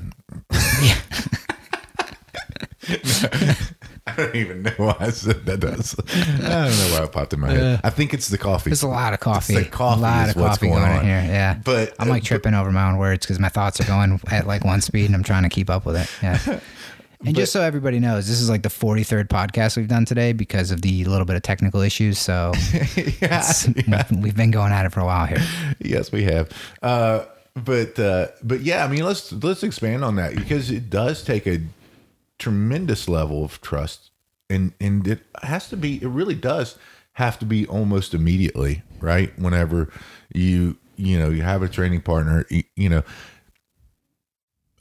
I 4.19 4.23
don't 4.23 4.37
even 4.37 4.63
know 4.63 4.73
why 4.77 4.97
I 5.01 5.11
said 5.11 5.45
that. 5.47 5.61
Does. 5.61 5.95
I 5.99 6.03
don't 6.19 6.41
know 6.41 6.97
why 6.99 7.05
it 7.05 7.13
popped 7.13 7.33
in 7.33 7.41
my 7.41 7.51
head. 7.51 7.81
I 7.85 7.91
think 7.91 8.15
it's 8.15 8.29
the 8.29 8.39
coffee. 8.39 8.71
There's 8.71 8.83
a 8.83 8.89
lot 8.89 9.13
of 9.15 9.21
coffee. 9.21 9.55
the 9.55 9.65
coffee 9.65 9.99
a 10.01 10.03
lot 10.03 10.29
of 10.29 10.35
coffee 10.37 10.69
going 10.69 10.83
on. 10.83 10.99
in 11.01 11.05
here. 11.05 11.23
Yeah. 11.27 11.59
But- 11.65 11.95
I'm 11.99 12.09
like 12.09 12.23
but- 12.23 12.27
tripping 12.29 12.55
over 12.55 12.71
my 12.73 12.89
own 12.91 12.99
words 12.99 13.25
because 13.27 13.39
my 13.39 13.49
thoughts 13.49 13.81
are 13.81 13.85
going 13.85 14.21
at 14.31 14.47
like 14.47 14.65
one 14.65 14.81
speed 14.81 15.07
and 15.07 15.15
I'm 15.15 15.23
trying 15.25 15.43
to 15.45 15.49
keep 15.49 15.69
up 15.71 15.85
with 15.87 15.97
it. 15.97 16.11
Yeah. 16.23 16.61
And 17.23 17.37
just 17.37 17.53
so 17.53 17.61
everybody 17.61 18.01
knows, 18.01 18.27
this 18.27 18.41
is 18.41 18.49
like 18.49 18.63
the 18.63 18.71
43rd 18.71 19.29
podcast 19.29 19.77
we've 19.77 19.87
done 19.87 20.07
today 20.07 20.33
because 20.33 20.71
of 20.71 20.81
the 20.81 21.05
little 21.05 21.27
bit 21.27 21.37
of 21.37 21.43
technical 21.43 21.83
issues. 21.83 22.19
So 22.19 22.53
it's- 22.97 23.69
we've 24.11 24.35
been 24.35 24.51
going 24.51 24.73
at 24.73 24.87
it 24.87 24.93
for 24.93 25.01
a 25.01 25.05
while 25.05 25.27
here. 25.27 25.37
yes, 25.81 26.11
we 26.11 26.25
have. 26.25 26.49
Uh, 26.83 27.25
but 27.55 27.99
uh, 27.99 28.29
but 28.43 28.61
yeah, 28.61 28.85
I 28.85 28.89
mean, 28.89 29.05
let's 29.05 29.33
let's 29.33 29.63
expand 29.63 30.03
on 30.03 30.17
that 30.17 30.35
because 30.35 30.71
it 30.71 30.89
does 30.89 31.23
take 31.23 31.47
a 31.47 31.61
tremendous 32.41 33.09
level 33.09 33.45
of 33.45 33.61
trust, 33.61 34.11
and 34.49 34.73
and 34.81 35.07
it 35.07 35.21
has 35.43 35.69
to 35.69 35.77
be. 35.77 36.03
It 36.03 36.09
really 36.09 36.35
does 36.35 36.77
have 37.13 37.39
to 37.39 37.45
be 37.45 37.67
almost 37.67 38.15
immediately, 38.15 38.83
right? 39.01 39.37
Whenever 39.39 39.93
you 40.35 40.79
you 40.97 41.19
know 41.19 41.29
you 41.29 41.43
have 41.43 41.63
a 41.63 41.69
training 41.69 42.01
partner, 42.01 42.45
you, 42.51 42.65
you 42.75 42.89
know. 42.89 43.03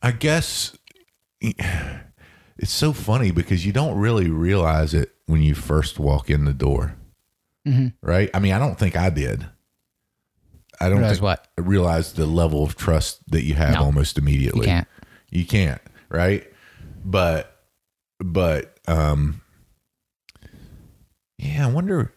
I 0.01 0.11
guess 0.11 0.77
it's 1.41 2.71
so 2.71 2.93
funny 2.93 3.31
because 3.31 3.65
you 3.65 3.73
don't 3.73 3.97
really 3.99 4.29
realize 4.29 4.93
it 4.93 5.13
when 5.25 5.41
you 5.41 5.53
first 5.53 5.99
walk 5.99 6.29
in 6.29 6.45
the 6.45 6.53
door, 6.53 6.95
mm-hmm. 7.67 7.87
right? 8.01 8.29
I 8.33 8.39
mean, 8.39 8.53
I 8.53 8.59
don't 8.59 8.79
think 8.79 8.95
I 8.95 9.09
did. 9.09 9.45
I 10.81 10.87
don't 10.87 10.99
Realize 10.99 11.21
what? 11.21 11.47
I 11.57 11.61
realized 11.61 12.15
the 12.15 12.25
level 12.25 12.63
of 12.63 12.77
trust 12.77 13.29
that 13.31 13.43
you 13.43 13.55
have 13.55 13.73
No. 13.73 13.83
almost 13.83 14.17
immediately. 14.17 14.61
You 14.61 14.65
can't. 14.65 14.87
You 15.29 15.45
can't, 15.45 15.81
right? 16.09 16.48
But 17.09 17.55
but 18.19 18.77
um 18.87 19.41
yeah, 21.39 21.67
I 21.67 21.71
wonder 21.71 22.13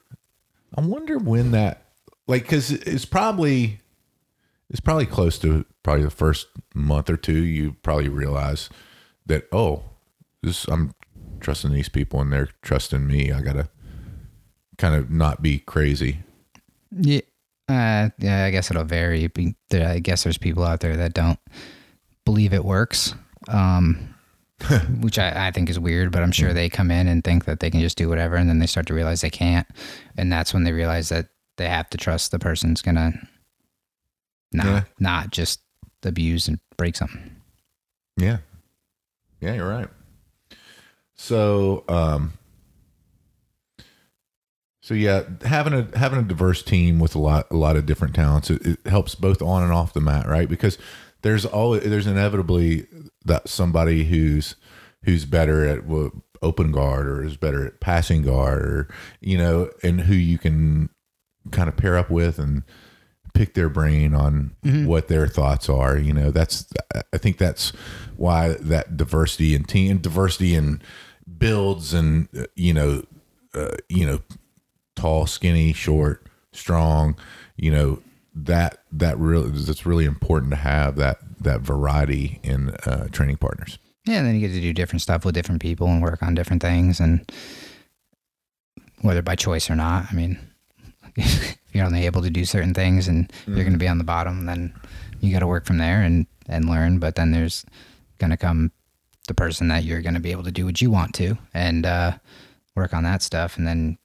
I 0.76 0.83
wonder 0.83 1.16
when 1.16 1.52
that 1.52 1.87
like 2.26 2.46
cuz 2.46 2.70
it's 2.70 3.07
probably 3.07 3.81
it's 4.68 4.81
probably 4.81 5.07
close 5.07 5.38
to 5.38 5.64
probably 5.83 6.05
the 6.05 6.11
first 6.11 6.48
month 6.74 7.09
or 7.09 7.16
two. 7.16 7.42
You 7.42 7.76
probably 7.83 8.11
realize 8.11 8.68
that 9.24 9.48
oh, 9.50 9.85
this 10.42 10.66
I'm 10.68 10.94
trusting 11.40 11.72
these 11.72 11.88
people 11.88 12.20
and 12.20 12.31
they're 12.31 12.50
trusting 12.61 13.07
me. 13.07 13.33
I 13.33 13.40
gotta 13.40 13.70
kind 14.76 14.94
of 14.94 15.11
not 15.11 15.40
be 15.40 15.59
crazy. 15.59 16.18
Yeah. 16.90 17.20
Uh, 17.68 18.11
yeah, 18.18 18.44
I 18.44 18.50
guess 18.50 18.70
it'll 18.70 18.85
vary. 18.85 19.31
I 19.72 20.00
guess 20.00 20.24
there's 20.24 20.37
people 20.37 20.64
out 20.64 20.81
there 20.81 20.96
that 20.96 21.14
don't 21.14 21.38
believe 22.26 22.52
it 22.52 22.64
works, 22.64 23.14
um, 23.48 24.12
which 25.01 25.18
I, 25.18 25.48
I 25.48 25.51
think 25.51 25.68
is 25.70 25.79
weird. 25.79 26.12
But 26.12 26.22
I'm 26.22 26.33
sure 26.33 26.53
they 26.53 26.68
come 26.68 26.90
in 26.90 27.09
and 27.09 27.22
think 27.25 27.44
that 27.46 27.61
they 27.61 27.70
can 27.70 27.81
just 27.81 27.96
do 27.98 28.09
whatever, 28.09 28.37
and 28.37 28.48
then 28.48 28.59
they 28.59 28.66
start 28.66 28.87
to 28.87 28.94
realize 28.94 29.20
they 29.20 29.31
can't, 29.31 29.66
and 30.16 30.33
that's 30.33 30.53
when 30.55 30.64
they 30.64 30.72
realize 30.72 31.09
that 31.11 31.29
they 31.57 31.68
have 31.68 31.88
to 31.90 31.98
trust 31.98 32.31
the 32.31 32.38
person's 32.38 32.83
gonna 32.83 33.12
not 34.53 34.66
Yeah. 34.66 34.83
not 34.98 35.31
just 35.31 35.61
abuse 36.05 36.48
and 36.48 36.59
break 36.77 36.96
something. 36.96 37.37
Yeah. 38.16 38.38
Yeah, 39.40 39.55
you're 39.55 39.68
right. 39.68 39.88
So, 41.14 41.85
um, 41.88 42.33
so 44.81 44.94
yeah, 44.94 45.22
having 45.44 45.72
a 45.72 45.96
having 45.96 46.18
a 46.18 46.22
diverse 46.22 46.62
team 46.62 46.98
with 46.98 47.14
a 47.14 47.18
lot 47.18 47.46
a 47.51 47.57
lot 47.57 47.77
of 47.77 47.87
different 47.87 48.14
talents 48.14 48.51
it, 48.51 48.66
it 48.66 48.87
helps 48.87 49.14
both 49.14 49.40
on 49.40 49.62
and 49.62 49.72
off 49.72 49.92
the 49.92 50.01
mat, 50.01 50.27
right? 50.27 50.48
Because 50.48 50.77
there's 51.23 51.47
always 51.47 51.83
there's 51.85 52.07
inevitably 52.07 52.87
that 53.25 53.49
somebody 53.49 54.05
who's 54.05 54.57
who's 55.05 55.25
better 55.25 55.67
at 55.67 55.81
open 56.43 56.73
guard 56.73 57.07
or 57.07 57.25
is 57.25 57.37
better 57.37 57.65
at 57.67 57.81
passing 57.81 58.23
guard 58.23 58.63
or 58.63 58.89
you 59.21 59.39
know, 59.39 59.71
and 59.83 60.03
who 60.03 60.15
you 60.15 60.39
can 60.39 60.91
kind 61.51 61.69
of 61.69 61.77
pair 61.77 61.97
up 61.97 62.11
with 62.11 62.39
and 62.39 62.63
pick 63.35 63.55
their 63.55 63.69
brain 63.69 64.15
on 64.15 64.55
what 64.87 65.09
their 65.09 65.27
thoughts 65.27 65.69
are. 65.69 65.97
You 65.97 66.13
know, 66.13 66.31
that's 66.31 66.67
I 67.13 67.19
think 67.19 67.39
that's 67.39 67.71
why 68.17 68.57
that 68.61 68.97
diversity 68.97 69.55
in 69.55 69.65
team, 69.65 69.99
diversity 69.99 70.55
in 70.55 70.83
builds, 71.39 71.95
and 71.95 72.29
uh, 72.37 72.45
you 72.57 72.75
know, 72.75 73.05
uh, 73.55 73.77
you 73.89 74.07
know, 74.07 74.21
tall, 74.97 75.27
skinny, 75.27 75.73
short, 75.73 76.27
strong. 76.53 77.17
You 77.57 77.71
know 77.71 78.03
that 78.35 78.79
that 78.90 79.18
really 79.18 79.51
that's 79.51 79.85
really 79.85 80.05
important 80.05 80.51
to 80.51 80.57
have 80.57 80.97
that 80.97 81.18
that 81.40 81.61
variety 81.61 82.40
in 82.42 82.71
uh, 82.87 83.09
training 83.09 83.37
partners. 83.37 83.79
Yeah, 84.07 84.18
and 84.18 84.27
then 84.27 84.35
you 84.35 84.40
get 84.40 84.55
to 84.55 84.61
do 84.61 84.73
different 84.73 85.03
stuff 85.03 85.25
with 85.25 85.35
different 85.35 85.61
people 85.61 85.87
and 85.87 86.03
work 86.03 86.23
on 86.23 86.35
different 86.35 86.62
things, 86.62 86.99
and 86.99 87.31
whether 89.03 89.23
by 89.23 89.37
choice 89.37 89.71
or 89.71 89.77
not. 89.77 90.07
I 90.11 90.14
mean, 90.14 90.38
if 91.16 91.57
you're 91.73 91.85
only 91.85 92.07
able 92.07 92.23
to 92.23 92.31
do 92.31 92.45
certain 92.45 92.75
things 92.75 93.09
and 93.09 93.31
you're 93.47 93.57
going 93.57 93.73
to 93.73 93.79
be 93.79 93.88
on 93.88 93.99
the 93.99 94.05
bottom, 94.05 94.47
then 94.47 94.75
you 95.21 95.33
got 95.33 95.40
to 95.40 95.47
work 95.47 95.66
from 95.66 95.79
there 95.79 96.03
and 96.03 96.27
and 96.47 96.68
learn. 96.68 96.99
But 96.99 97.16
then 97.16 97.33
there's 97.33 97.64
going 98.18 98.31
to 98.31 98.37
come 98.37 98.73
the 99.29 99.35
person 99.35 99.68
that 99.68 99.85
you're 99.85 100.03
going 100.03 100.14
to 100.14 100.21
be 100.21 100.33
able 100.33 100.45
to 100.45 100.51
do 100.51 100.64
what 100.64 100.81
you 100.81 100.90
want 100.90 101.14
to 101.14 101.38
and 101.55 101.87
uh, 101.87 102.12
work 102.75 102.95
on 102.95 103.05
that 103.05 103.23
stuff, 103.23 103.59
and 103.59 103.66
then 103.66 103.99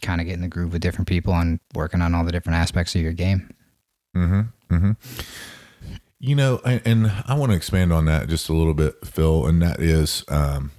kind 0.00 0.20
of 0.20 0.26
get 0.26 0.34
in 0.34 0.42
the 0.42 0.48
groove 0.48 0.72
with 0.72 0.82
different 0.82 1.08
people 1.08 1.34
and 1.34 1.60
working 1.74 2.00
on 2.00 2.14
all 2.14 2.24
the 2.24 2.32
different 2.32 2.56
aspects 2.56 2.94
of 2.94 3.02
your 3.02 3.12
game. 3.12 3.50
You 6.20 6.34
know, 6.34 6.60
and, 6.64 6.82
and 6.84 7.12
I 7.26 7.34
want 7.34 7.52
to 7.52 7.56
expand 7.56 7.92
on 7.92 8.06
that 8.06 8.28
just 8.28 8.48
a 8.48 8.52
little 8.52 8.74
bit, 8.74 9.06
Phil. 9.06 9.46
And 9.46 9.62
that 9.62 9.80
is, 9.80 10.24
um, 10.28 10.72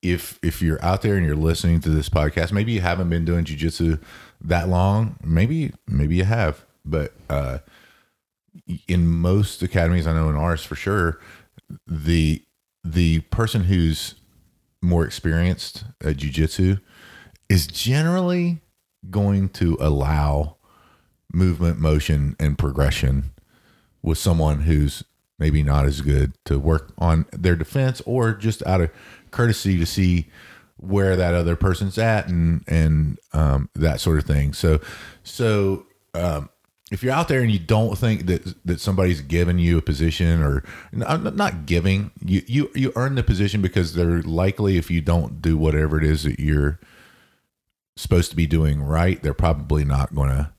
if 0.00 0.38
if 0.42 0.62
you're 0.62 0.82
out 0.84 1.02
there 1.02 1.16
and 1.16 1.26
you're 1.26 1.34
listening 1.34 1.80
to 1.80 1.90
this 1.90 2.08
podcast, 2.08 2.52
maybe 2.52 2.72
you 2.72 2.80
haven't 2.80 3.10
been 3.10 3.24
doing 3.24 3.44
jujitsu 3.44 4.00
that 4.40 4.68
long. 4.68 5.16
Maybe 5.24 5.72
maybe 5.88 6.16
you 6.16 6.24
have, 6.24 6.64
but 6.84 7.14
uh, 7.28 7.58
in 8.86 9.06
most 9.08 9.62
academies, 9.62 10.06
I 10.06 10.12
know 10.12 10.28
in 10.28 10.36
ours 10.36 10.62
for 10.62 10.76
sure, 10.76 11.18
the 11.86 12.42
the 12.84 13.20
person 13.22 13.64
who's 13.64 14.14
more 14.80 15.04
experienced 15.04 15.84
at 16.00 16.16
jujitsu 16.18 16.80
is 17.48 17.66
generally 17.66 18.60
going 19.10 19.48
to 19.48 19.76
allow 19.80 20.57
movement, 21.32 21.78
motion, 21.78 22.36
and 22.38 22.58
progression 22.58 23.30
with 24.02 24.18
someone 24.18 24.62
who's 24.62 25.04
maybe 25.38 25.62
not 25.62 25.86
as 25.86 26.00
good 26.00 26.32
to 26.44 26.58
work 26.58 26.92
on 26.98 27.26
their 27.32 27.54
defense 27.54 28.02
or 28.06 28.32
just 28.32 28.64
out 28.66 28.80
of 28.80 28.90
courtesy 29.30 29.78
to 29.78 29.86
see 29.86 30.26
where 30.76 31.16
that 31.16 31.34
other 31.34 31.56
person's 31.56 31.98
at 31.98 32.28
and 32.28 32.64
and 32.66 33.18
um, 33.32 33.68
that 33.74 34.00
sort 34.00 34.18
of 34.18 34.24
thing. 34.24 34.52
So 34.52 34.80
so 35.22 35.86
um, 36.14 36.48
if 36.90 37.02
you're 37.02 37.12
out 37.12 37.28
there 37.28 37.40
and 37.40 37.50
you 37.50 37.58
don't 37.58 37.96
think 37.96 38.26
that 38.26 38.54
that 38.64 38.80
somebody's 38.80 39.20
giving 39.20 39.58
you 39.58 39.78
a 39.78 39.82
position 39.82 40.42
or 40.42 40.64
not 40.92 41.36
not 41.36 41.66
giving 41.66 42.10
you 42.24 42.42
you 42.46 42.70
you 42.74 42.92
earn 42.96 43.14
the 43.14 43.22
position 43.22 43.60
because 43.60 43.94
they're 43.94 44.22
likely 44.22 44.76
if 44.76 44.90
you 44.90 45.00
don't 45.00 45.42
do 45.42 45.56
whatever 45.56 45.98
it 45.98 46.04
is 46.04 46.22
that 46.22 46.40
you're 46.40 46.80
supposed 47.96 48.30
to 48.30 48.36
be 48.36 48.46
doing 48.46 48.80
right, 48.80 49.22
they're 49.22 49.34
probably 49.34 49.84
not 49.84 50.14
going 50.14 50.30
to 50.30 50.52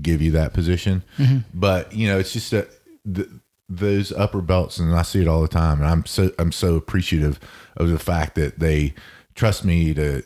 give 0.00 0.20
you 0.22 0.30
that 0.32 0.52
position. 0.52 1.02
But 1.54 1.92
you 1.92 2.08
know, 2.08 2.18
it's 2.18 2.32
just 2.32 2.50
that 2.50 2.68
th- 3.12 3.28
those 3.68 4.12
upper 4.12 4.40
belts, 4.40 4.78
and 4.78 4.94
I 4.94 5.02
see 5.02 5.22
it 5.22 5.28
all 5.28 5.42
the 5.42 5.48
time, 5.48 5.78
and 5.80 5.88
I'm 5.88 6.06
so 6.06 6.30
I'm 6.38 6.52
so 6.52 6.76
appreciative 6.76 7.40
of 7.76 7.88
the 7.88 7.98
fact 7.98 8.34
that 8.36 8.58
they 8.58 8.94
trust 9.34 9.64
me 9.64 9.94
to 9.94 10.22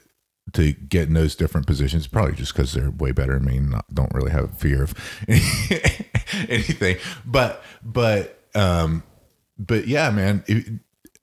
to 0.52 0.72
get 0.72 1.09
in 1.09 1.14
those 1.14 1.37
different 1.37 1.66
positions. 1.66 2.06
Probably 2.06 2.35
just 2.35 2.52
because 2.52 2.72
they're 2.72 2.90
way 2.90 3.12
better 3.12 3.35
than 3.35 3.44
me, 3.44 3.56
and 3.59 3.70
not, 3.70 3.87
don't 3.94 4.12
really 4.14 4.33
have 4.33 4.44
a 4.44 4.54
fear 4.56 4.83
of 4.83 4.94
anything. 6.48 6.96
But 7.24 7.62
but 7.83 8.38
um, 8.54 9.02
but 9.59 9.87
yeah, 9.87 10.11
man. 10.11 10.44
It, 10.46 10.80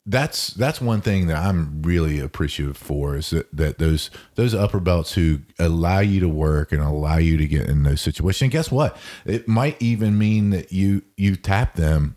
that's 0.08 0.52
that's 0.52 0.80
one 0.80 1.02
thing 1.02 1.28
that 1.28 1.38
I'm 1.38 1.82
really 1.82 2.20
appreciative 2.20 2.78
for 2.78 3.18
is 3.18 3.30
that, 3.32 3.54
that 3.56 3.78
those 3.78 4.10
those 4.36 4.56
upper 4.56 4.80
belts 4.80 5.14
who 5.14 5.42
allow 5.60 6.00
you 6.00 6.22
to 6.22 6.30
work 6.30 6.72
and 6.72 6.82
allow 6.82 7.18
you 7.18 7.38
to 7.38 7.46
get 7.46 7.68
in 7.70 7.84
those 7.84 8.00
situations. 8.00 8.44
And 8.44 8.52
guess 8.52 8.72
what? 8.72 8.98
It 9.26 9.50
might 9.50 9.80
even 9.82 10.18
mean 10.18 10.52
that 10.52 10.72
you 10.72 11.04
you 11.18 11.36
tap 11.36 11.76
them. 11.76 12.16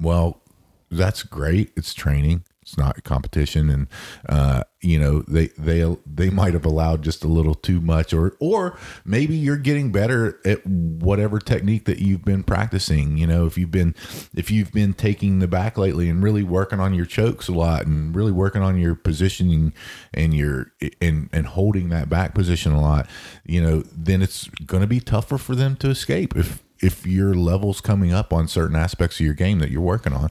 Well, 0.00 0.40
that's 0.88 1.24
great. 1.24 1.72
It's 1.76 1.92
training. 1.92 2.44
It's 2.72 2.78
not 2.78 3.04
competition, 3.04 3.68
and 3.68 3.86
uh, 4.26 4.62
you 4.80 4.98
know 4.98 5.20
they 5.28 5.48
they 5.58 5.94
they 6.06 6.30
might 6.30 6.54
have 6.54 6.64
allowed 6.64 7.02
just 7.02 7.22
a 7.22 7.28
little 7.28 7.54
too 7.54 7.82
much, 7.82 8.14
or 8.14 8.34
or 8.40 8.78
maybe 9.04 9.36
you're 9.36 9.58
getting 9.58 9.92
better 9.92 10.40
at 10.46 10.66
whatever 10.66 11.38
technique 11.38 11.84
that 11.84 11.98
you've 11.98 12.24
been 12.24 12.42
practicing. 12.42 13.18
You 13.18 13.26
know, 13.26 13.44
if 13.44 13.58
you've 13.58 13.70
been 13.70 13.94
if 14.34 14.50
you've 14.50 14.72
been 14.72 14.94
taking 14.94 15.40
the 15.40 15.46
back 15.46 15.76
lately 15.76 16.08
and 16.08 16.22
really 16.22 16.42
working 16.42 16.80
on 16.80 16.94
your 16.94 17.04
chokes 17.04 17.46
a 17.46 17.52
lot, 17.52 17.84
and 17.84 18.16
really 18.16 18.32
working 18.32 18.62
on 18.62 18.78
your 18.78 18.94
positioning 18.94 19.74
and 20.14 20.32
your 20.32 20.72
and 21.02 21.28
and 21.30 21.48
holding 21.48 21.90
that 21.90 22.08
back 22.08 22.34
position 22.34 22.72
a 22.72 22.80
lot, 22.80 23.06
you 23.44 23.62
know, 23.62 23.82
then 23.94 24.22
it's 24.22 24.48
going 24.64 24.80
to 24.80 24.86
be 24.86 24.98
tougher 24.98 25.36
for 25.36 25.54
them 25.54 25.76
to 25.76 25.90
escape 25.90 26.34
if 26.36 26.62
if 26.80 27.06
your 27.06 27.34
levels 27.34 27.82
coming 27.82 28.14
up 28.14 28.32
on 28.32 28.48
certain 28.48 28.76
aspects 28.76 29.20
of 29.20 29.26
your 29.26 29.34
game 29.34 29.58
that 29.58 29.70
you're 29.70 29.82
working 29.82 30.14
on. 30.14 30.30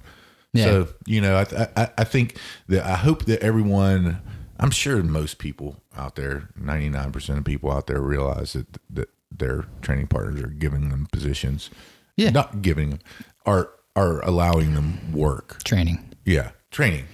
Yeah. 0.53 0.65
So 0.65 0.87
you 1.05 1.21
know, 1.21 1.37
I, 1.37 1.67
I 1.75 1.89
I 1.99 2.03
think 2.03 2.37
that 2.67 2.85
I 2.85 2.95
hope 2.95 3.25
that 3.25 3.41
everyone, 3.41 4.21
I'm 4.59 4.71
sure 4.71 5.01
most 5.03 5.37
people 5.37 5.81
out 5.95 6.15
there, 6.15 6.49
99 6.55 7.11
percent 7.11 7.39
of 7.39 7.45
people 7.45 7.71
out 7.71 7.87
there 7.87 8.01
realize 8.01 8.53
that 8.53 8.67
that 8.89 9.09
their 9.31 9.65
training 9.81 10.07
partners 10.07 10.41
are 10.41 10.47
giving 10.47 10.89
them 10.89 11.07
positions. 11.11 11.69
Yeah. 12.17 12.29
not 12.29 12.61
giving 12.61 12.99
are 13.45 13.69
are 13.95 14.21
allowing 14.25 14.73
them 14.73 15.11
work. 15.13 15.63
Training. 15.63 16.13
Yeah, 16.25 16.51
training. 16.69 17.05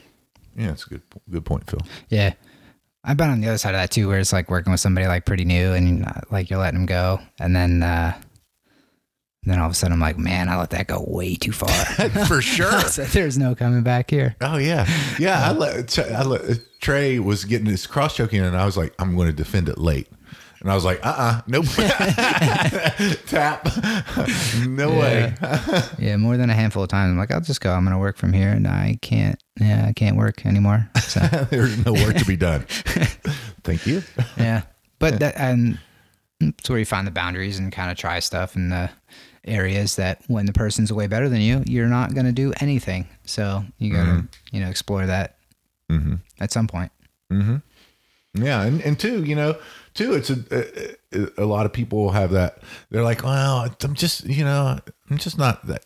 Yeah, 0.56 0.68
that's 0.68 0.86
a 0.86 0.90
good 0.90 1.02
good 1.30 1.46
point, 1.46 1.70
Phil. 1.70 1.82
Yeah. 2.10 2.34
I've 3.04 3.16
been 3.16 3.30
on 3.30 3.40
the 3.40 3.48
other 3.48 3.58
side 3.58 3.74
of 3.74 3.80
that 3.80 3.92
too, 3.92 4.08
where 4.10 4.20
it's 4.20 4.34
like 4.34 4.50
working 4.50 4.72
with 4.72 4.82
somebody 4.82 5.08
like 5.08 5.26
pretty 5.26 5.46
new 5.46 5.72
and 5.72 6.06
uh, 6.06 6.22
like 6.30 6.50
you're 6.50 6.60
letting 6.60 6.80
them 6.80 6.86
go. 6.88 7.22
And 7.40 7.56
then, 7.56 7.82
uh, 7.82 8.20
then 9.50 9.60
all 9.60 9.66
of 9.68 9.72
a 9.72 9.76
sudden 9.76 9.94
I'm 9.94 10.00
like, 10.00 10.18
man, 10.18 10.50
I 10.50 10.58
let 10.58 10.72
that 10.72 10.88
go 10.88 11.04
way 11.08 11.36
too 11.36 11.52
far. 11.52 11.70
For 12.28 12.42
sure. 12.42 12.80
so 12.90 13.04
there's 13.06 13.38
no 13.38 13.56
coming 13.56 13.84
back 13.84 14.10
here. 14.10 14.36
Oh 14.42 14.58
yeah, 14.58 14.88
yeah. 15.20 15.48
I 15.48 15.52
let, 15.52 15.98
I 16.00 16.24
let 16.24 16.60
Trey 16.82 17.20
was 17.20 17.46
getting 17.46 17.68
his 17.68 17.88
cross 17.88 18.16
choking, 18.16 18.42
and 18.42 18.56
I 18.56 18.66
was 18.66 18.78
like, 18.78 18.94
I'm 19.00 19.16
going 19.16 19.28
to 19.28 19.34
defend 19.34 19.70
it 19.70 19.78
late. 19.78 20.08
And 20.60 20.72
I 20.72 20.76
was 20.76 20.84
like, 20.84 21.00
uh 21.06 21.14
uh 21.18 21.42
nope. 21.48 21.66
Tap. 23.28 23.68
no 24.66 24.90
way. 24.90 25.34
Yeah, 26.00 26.18
more 26.18 26.36
than 26.36 26.50
a 26.50 26.54
handful 26.54 26.84
of 26.84 26.90
times. 26.90 27.12
I'm 27.12 27.18
like, 27.18 27.32
I'll 27.32 27.42
just 27.42 27.62
go. 27.62 27.72
I'm 27.72 27.84
going 27.84 27.94
to 27.94 28.00
work 28.00 28.18
from 28.18 28.34
here. 28.34 28.50
And 28.50 28.68
I 28.68 28.98
can't, 29.02 29.42
yeah, 29.60 29.86
I 29.88 29.94
can't 29.94 30.18
work 30.18 30.46
anymore. 30.48 30.90
So, 31.00 31.20
There's 31.20 31.86
no 31.86 31.94
work 31.94 32.16
to 32.16 32.26
be 32.26 32.36
done. 32.38 32.62
Thank 33.64 33.86
you. 33.86 34.02
yeah. 34.36 34.64
But 35.00 35.20
that, 35.20 35.38
and 35.38 35.80
it's 36.42 36.70
where 36.70 36.80
you 36.80 36.86
find 36.86 37.06
the 37.06 37.12
boundaries 37.12 37.60
and 37.60 37.72
kind 37.72 37.92
of 37.92 37.98
try 37.98 38.20
stuff 38.20 38.56
And, 38.56 38.72
the 38.72 38.90
areas 39.48 39.96
that 39.96 40.22
when 40.28 40.46
the 40.46 40.54
person's 40.54 40.92
way 40.92 41.08
better 41.08 41.30
than 41.30 41.42
you, 41.42 41.64
you're 41.66 41.88
not 41.88 42.14
going 42.14 42.26
to 42.26 42.32
do 42.32 42.54
anything. 42.60 43.08
So 43.26 43.64
you 43.78 43.94
got 43.94 44.06
to, 44.06 44.28
you 44.52 44.60
know, 44.60 44.70
explore 44.70 45.06
that 45.06 45.38
at 46.40 46.52
some 46.52 46.68
point. 46.68 46.92
Mm-hmm. 47.32 47.58
Yeah, 48.44 48.64
and, 48.64 48.82
and 48.82 49.00
two, 49.00 49.24
you 49.24 49.36
know, 49.36 49.58
two, 49.94 50.14
It's 50.14 50.30
a, 50.30 50.98
a 51.14 51.44
a 51.44 51.46
lot 51.46 51.66
of 51.66 51.74
people 51.74 52.12
have 52.12 52.32
that. 52.32 52.60
They're 52.90 53.04
like, 53.04 53.24
well, 53.24 53.74
I'm 53.84 53.94
just 53.96 54.26
you 54.26 54.44
know, 54.44 54.80
I'm 55.10 55.18
just 55.18 55.38
not 55.38 55.66
that. 55.68 55.84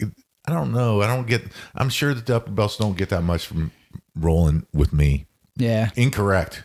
I 0.48 0.52
don't 0.52 0.72
know. 0.74 1.02
I 1.02 1.08
don't 1.08 1.28
get. 1.28 1.44
I'm 1.76 1.90
sure 1.90 2.14
that 2.14 2.26
the 2.26 2.36
upper 2.36 2.52
belts 2.52 2.78
don't 2.78 2.98
get 2.98 3.10
that 3.10 3.22
much 3.22 3.48
from 3.48 3.72
rolling 4.16 4.66
with 4.74 4.92
me. 4.92 5.28
Yeah. 5.56 5.92
Incorrect, 5.96 6.64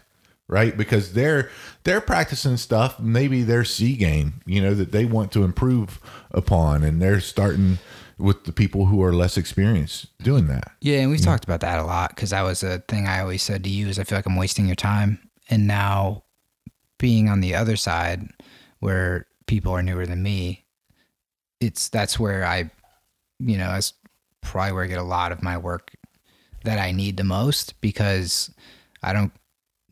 right? 0.49 0.77
Because 0.77 1.13
they're 1.13 1.51
they're 1.85 2.01
practicing 2.01 2.57
stuff. 2.57 3.01
Maybe 3.01 3.43
their 3.43 3.65
C 3.65 3.97
game, 3.97 4.41
you 4.47 4.61
know, 4.61 4.75
that 4.75 4.93
they 4.93 5.05
want 5.05 5.33
to 5.33 5.45
improve 5.45 6.01
upon, 6.31 6.83
and 6.83 7.01
they're 7.01 7.21
starting 7.21 7.79
with 8.19 8.45
the 8.45 8.53
people 8.53 8.87
who 8.87 9.03
are 9.03 9.13
less 9.13 9.37
experienced 9.37 10.07
doing 10.19 10.47
that. 10.47 10.73
Yeah, 10.81 11.01
and 11.01 11.11
we've 11.11 11.21
talked 11.21 11.45
about 11.45 11.61
that 11.61 11.79
a 11.79 11.85
lot 11.85 12.11
because 12.11 12.31
that 12.31 12.43
was 12.43 12.63
a 12.63 12.79
thing 12.89 13.07
I 13.07 13.21
always 13.21 13.43
said 13.43 13.63
to 13.65 13.71
you 13.71 13.89
is 13.89 13.99
I 13.99 14.05
feel 14.05 14.17
like 14.17 14.27
I'm 14.27 14.37
wasting 14.37 14.67
your 14.67 14.77
time. 14.77 15.19
And 15.51 15.67
now 15.67 16.25
being 16.99 17.29
on 17.29 17.41
the 17.41 17.55
other 17.55 17.77
side 17.77 18.29
where 18.81 19.27
people 19.47 19.73
are 19.73 19.83
newer 19.83 20.07
than 20.07 20.23
me, 20.23 20.65
it's 21.61 21.89
that's 21.89 22.19
where 22.19 22.45
I, 22.45 22.71
you 23.39 23.59
know, 23.59 23.69
that's 23.69 23.93
probably 24.41 24.73
where 24.73 24.85
I 24.85 24.89
get 24.89 24.99
a 24.99 25.03
lot 25.03 25.33
of 25.33 25.43
my 25.43 25.59
work 25.59 25.93
that 26.65 26.79
I 26.79 26.93
need 26.93 27.17
the 27.17 27.25
most 27.25 27.81
because 27.81 28.53
I 29.03 29.13
don't 29.13 29.33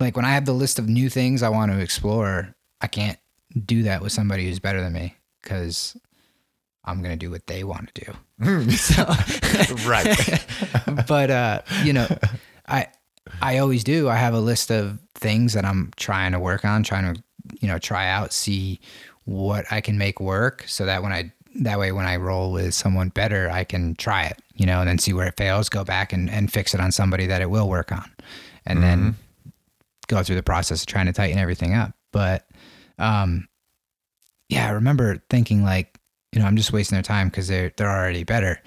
like 0.00 0.16
when 0.16 0.24
I 0.24 0.30
have 0.32 0.44
the 0.44 0.52
list 0.52 0.78
of 0.78 0.88
new 0.88 1.08
things 1.08 1.42
I 1.42 1.48
want 1.48 1.72
to 1.72 1.78
explore, 1.80 2.54
I 2.80 2.86
can't 2.86 3.18
do 3.64 3.84
that 3.84 4.02
with 4.02 4.12
somebody 4.12 4.46
who's 4.46 4.58
better 4.58 4.80
than 4.80 4.92
me 4.92 5.14
because 5.42 5.96
I'm 6.84 7.02
going 7.02 7.12
to 7.12 7.16
do 7.16 7.30
what 7.30 7.46
they 7.46 7.64
want 7.64 7.94
to 7.94 8.04
do. 8.04 8.70
so, 8.76 9.04
Right. 9.86 10.44
but 11.06 11.30
uh, 11.30 11.62
you 11.82 11.92
know, 11.92 12.08
I 12.66 12.88
I 13.40 13.58
always 13.58 13.84
do. 13.84 14.08
I 14.08 14.16
have 14.16 14.34
a 14.34 14.40
list 14.40 14.70
of 14.70 14.98
things 15.14 15.52
that 15.54 15.64
I'm 15.64 15.92
trying 15.96 16.32
to 16.32 16.38
work 16.38 16.64
on, 16.64 16.82
trying 16.82 17.14
to 17.14 17.22
you 17.60 17.68
know 17.68 17.78
try 17.78 18.08
out, 18.08 18.32
see 18.32 18.80
what 19.24 19.64
I 19.70 19.80
can 19.80 19.96
make 19.96 20.20
work, 20.20 20.64
so 20.66 20.84
that 20.86 21.02
when 21.02 21.12
I 21.12 21.32
that 21.56 21.78
way 21.78 21.92
when 21.92 22.04
I 22.04 22.16
roll 22.16 22.52
with 22.52 22.74
someone 22.74 23.10
better, 23.10 23.48
I 23.50 23.64
can 23.64 23.94
try 23.94 24.24
it, 24.24 24.40
you 24.56 24.66
know, 24.66 24.80
and 24.80 24.88
then 24.88 24.98
see 24.98 25.12
where 25.12 25.28
it 25.28 25.36
fails, 25.36 25.68
go 25.68 25.84
back 25.84 26.12
and, 26.12 26.28
and 26.28 26.52
fix 26.52 26.74
it 26.74 26.80
on 26.80 26.90
somebody 26.90 27.26
that 27.26 27.40
it 27.40 27.48
will 27.48 27.68
work 27.68 27.92
on, 27.92 28.10
and 28.66 28.82
then 28.82 29.14
go 30.08 30.22
through 30.22 30.36
the 30.36 30.42
process 30.42 30.82
of 30.82 30.86
trying 30.86 31.06
to 31.06 31.12
tighten 31.12 31.38
everything 31.38 31.74
up. 31.74 31.94
But 32.12 32.46
um, 32.98 33.48
yeah, 34.48 34.68
I 34.68 34.72
remember 34.72 35.22
thinking 35.30 35.62
like, 35.62 35.98
you 36.32 36.40
know, 36.40 36.46
I'm 36.46 36.56
just 36.56 36.72
wasting 36.72 36.96
their 36.96 37.02
time 37.02 37.28
because 37.28 37.48
they're 37.48 37.72
they're 37.76 37.90
already 37.90 38.24
better. 38.24 38.60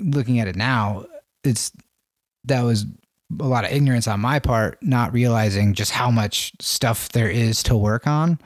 Looking 0.00 0.40
at 0.40 0.48
it 0.48 0.56
now, 0.56 1.06
it's 1.44 1.72
that 2.44 2.62
was 2.62 2.86
a 3.40 3.46
lot 3.46 3.64
of 3.64 3.72
ignorance 3.72 4.06
on 4.06 4.20
my 4.20 4.38
part, 4.38 4.78
not 4.82 5.12
realizing 5.12 5.74
just 5.74 5.90
how 5.90 6.10
much 6.10 6.52
stuff 6.60 7.08
there 7.10 7.30
is 7.30 7.62
to 7.64 7.76
work 7.76 8.06
on. 8.06 8.38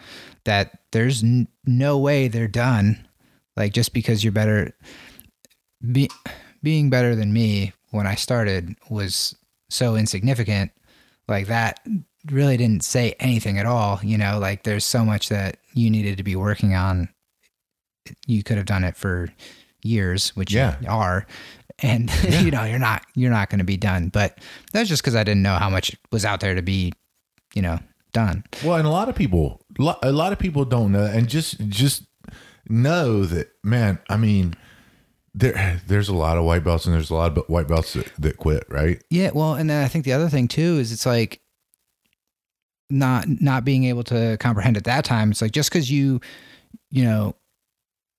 That 0.45 0.79
there's 0.93 1.23
n- 1.23 1.49
no 1.67 1.99
way 1.99 2.29
they're 2.29 2.49
done. 2.49 3.07
Like 3.57 3.73
just 3.73 3.93
because 3.93 4.23
you're 4.23 4.33
better, 4.33 4.73
be, 5.93 6.09
being 6.63 6.91
better 6.91 7.15
than 7.15 7.33
me 7.33 7.73
when 7.91 8.07
I 8.07 8.15
started 8.15 8.77
was 8.89 9.35
so 9.69 9.97
insignificant. 9.97 10.71
Like 11.29 11.47
that 11.49 11.81
really 12.31 12.57
didn't 12.57 12.83
say 12.85 13.15
anything 13.21 13.59
at 13.59 13.67
all. 13.67 14.01
You 14.03 14.19
know, 14.19 14.39
like 14.39 14.63
there's 14.65 14.85
so 14.85 15.05
much 15.05 15.29
that 15.29 15.59
you 15.75 15.91
needed 15.91 16.17
to 16.17 16.23
be 16.23 16.37
working 16.37 16.75
on. 16.75 17.09
You 18.27 18.43
could 18.43 18.57
have 18.57 18.67
done 18.67 18.85
it 18.85 18.97
for 18.97 19.29
years, 19.83 20.31
which 20.31 20.53
Yeah. 20.53 20.77
you 20.81 20.89
are, 20.89 21.27
and 21.81 22.11
you 22.43 22.51
know 22.51 22.65
you're 22.65 22.79
not 22.79 23.05
you're 23.15 23.31
not 23.31 23.51
going 23.51 23.59
to 23.59 23.65
be 23.65 23.77
done. 23.77 24.09
But 24.09 24.39
that's 24.73 24.89
just 24.89 25.03
because 25.03 25.15
I 25.15 25.25
didn't 25.25 25.43
know 25.43 25.57
how 25.57 25.69
much 25.71 25.95
was 26.11 26.25
out 26.25 26.41
there 26.41 26.55
to 26.55 26.63
be, 26.63 26.93
you 27.55 27.63
know, 27.63 27.79
done. 28.13 28.45
Well, 28.65 28.77
and 28.77 28.87
a 28.87 28.91
lot 28.91 29.09
of 29.11 29.15
people, 29.15 29.61
a 30.03 30.11
lot 30.13 30.33
of 30.33 30.39
people 30.39 30.65
don't 30.65 30.93
know, 30.93 31.05
and 31.05 31.29
just 31.29 31.59
just 31.69 32.05
know 32.69 33.25
that, 33.27 33.49
man. 33.63 33.99
I 34.09 34.17
mean, 34.17 34.55
there 35.39 35.81
there's 35.87 36.09
a 36.09 36.15
lot 36.15 36.37
of 36.39 36.45
white 36.45 36.65
belts, 36.65 36.87
and 36.87 36.95
there's 36.95 37.11
a 37.11 37.15
lot 37.15 37.37
of 37.37 37.45
white 37.49 37.69
belts 37.69 37.93
that, 37.95 38.11
that 38.19 38.37
quit, 38.39 38.65
right? 38.69 39.03
Yeah, 39.11 39.31
well, 39.35 39.55
and 39.55 39.69
then 39.71 39.85
I 39.85 39.89
think 39.89 40.05
the 40.05 40.13
other 40.13 40.29
thing 40.29 40.49
too 40.49 40.79
is 40.79 40.93
it's 40.93 41.07
like 41.07 41.41
not 42.91 43.27
not 43.29 43.65
being 43.65 43.85
able 43.85 44.05
to 44.05 44.37
comprehend 44.39 44.77
at 44.77 44.85
that 44.85 45.05
time. 45.05 45.31
It's 45.31 45.43
like 45.43 45.53
just 45.53 45.71
because 45.71 45.91
you, 45.91 46.21
you 46.91 47.05
know, 47.05 47.35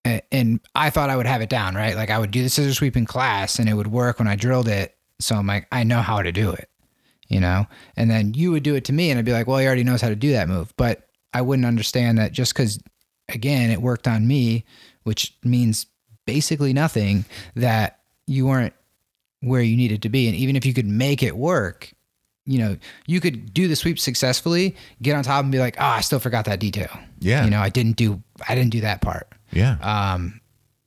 a- 0.06 0.22
and 0.32 0.60
I 0.76 0.90
thought 0.90 1.10
I 1.10 1.18
would 1.18 1.26
have 1.26 1.42
it 1.42 1.50
down, 1.50 1.76
right? 1.76 1.96
Like 1.96 2.10
I 2.10 2.20
would 2.20 2.32
do 2.32 2.44
the 2.44 2.50
scissor 2.50 2.74
sweep 2.74 2.96
in 2.96 3.06
class, 3.06 3.60
and 3.60 3.68
it 3.68 3.74
would 3.74 3.88
work 3.88 4.20
when 4.20 4.28
I 4.28 4.36
drilled 4.36 4.68
it. 4.68 4.96
So 5.20 5.36
I'm 5.36 5.48
like, 5.48 5.68
I 5.72 5.84
know 5.84 6.02
how 6.02 6.22
to 6.22 6.32
do 6.32 6.52
it, 6.52 6.70
you 7.28 7.40
know. 7.40 7.66
And 7.98 8.10
then 8.10 8.34
you 8.34 8.52
would 8.52 8.64
do 8.64 8.76
it 8.76 8.86
to 8.86 8.94
me, 8.94 9.10
and 9.10 9.20
I'd 9.20 9.26
be 9.26 9.34
like, 9.34 9.48
well, 9.48 9.58
he 9.58 9.66
already 9.66 9.84
knows 9.84 10.02
how 10.02 10.10
to 10.10 10.16
do 10.16 10.32
that 10.32 10.48
move, 10.48 10.74
but 10.78 11.08
I 11.34 11.42
wouldn't 11.42 11.66
understand 11.66 12.18
that 12.18 12.32
just 12.32 12.54
because, 12.54 12.80
again, 13.28 13.70
it 13.70 13.82
worked 13.82 14.08
on 14.08 14.28
me, 14.28 14.66
which 15.04 15.38
means 15.44 15.88
basically 16.30 16.74
nothing. 16.74 17.26
That 17.56 18.00
you 18.28 18.46
weren't 18.46 18.74
where 19.42 19.62
you 19.62 19.76
needed 19.76 20.04
to 20.04 20.10
be. 20.10 20.28
And 20.28 20.36
even 20.36 20.56
if 20.56 20.66
you 20.66 20.74
could 20.74 20.86
make 20.86 21.24
it 21.24 21.36
work, 21.36 21.92
you 22.46 22.60
know, 22.60 22.78
you 23.08 23.20
could 23.20 23.54
do 23.54 23.68
the 23.68 23.76
sweep 23.76 24.00
successfully, 24.00 24.76
get 25.02 25.16
on 25.16 25.24
top 25.24 25.44
and 25.44 25.52
be 25.52 25.60
like, 25.60 25.76
oh, 25.80 25.86
I 25.86 26.02
still 26.02 26.20
forgot 26.20 26.46
that 26.46 26.60
detail. 26.60 26.90
Yeah. 27.20 27.44
You 27.46 27.50
know, 27.50 27.60
I 27.60 27.70
didn't 27.70 27.96
do, 27.96 28.22
I 28.48 28.54
didn't 28.54 28.72
do 28.72 28.82
that 28.82 29.02
part. 29.02 29.28
Yeah, 29.52 29.78
Um, 29.82 30.40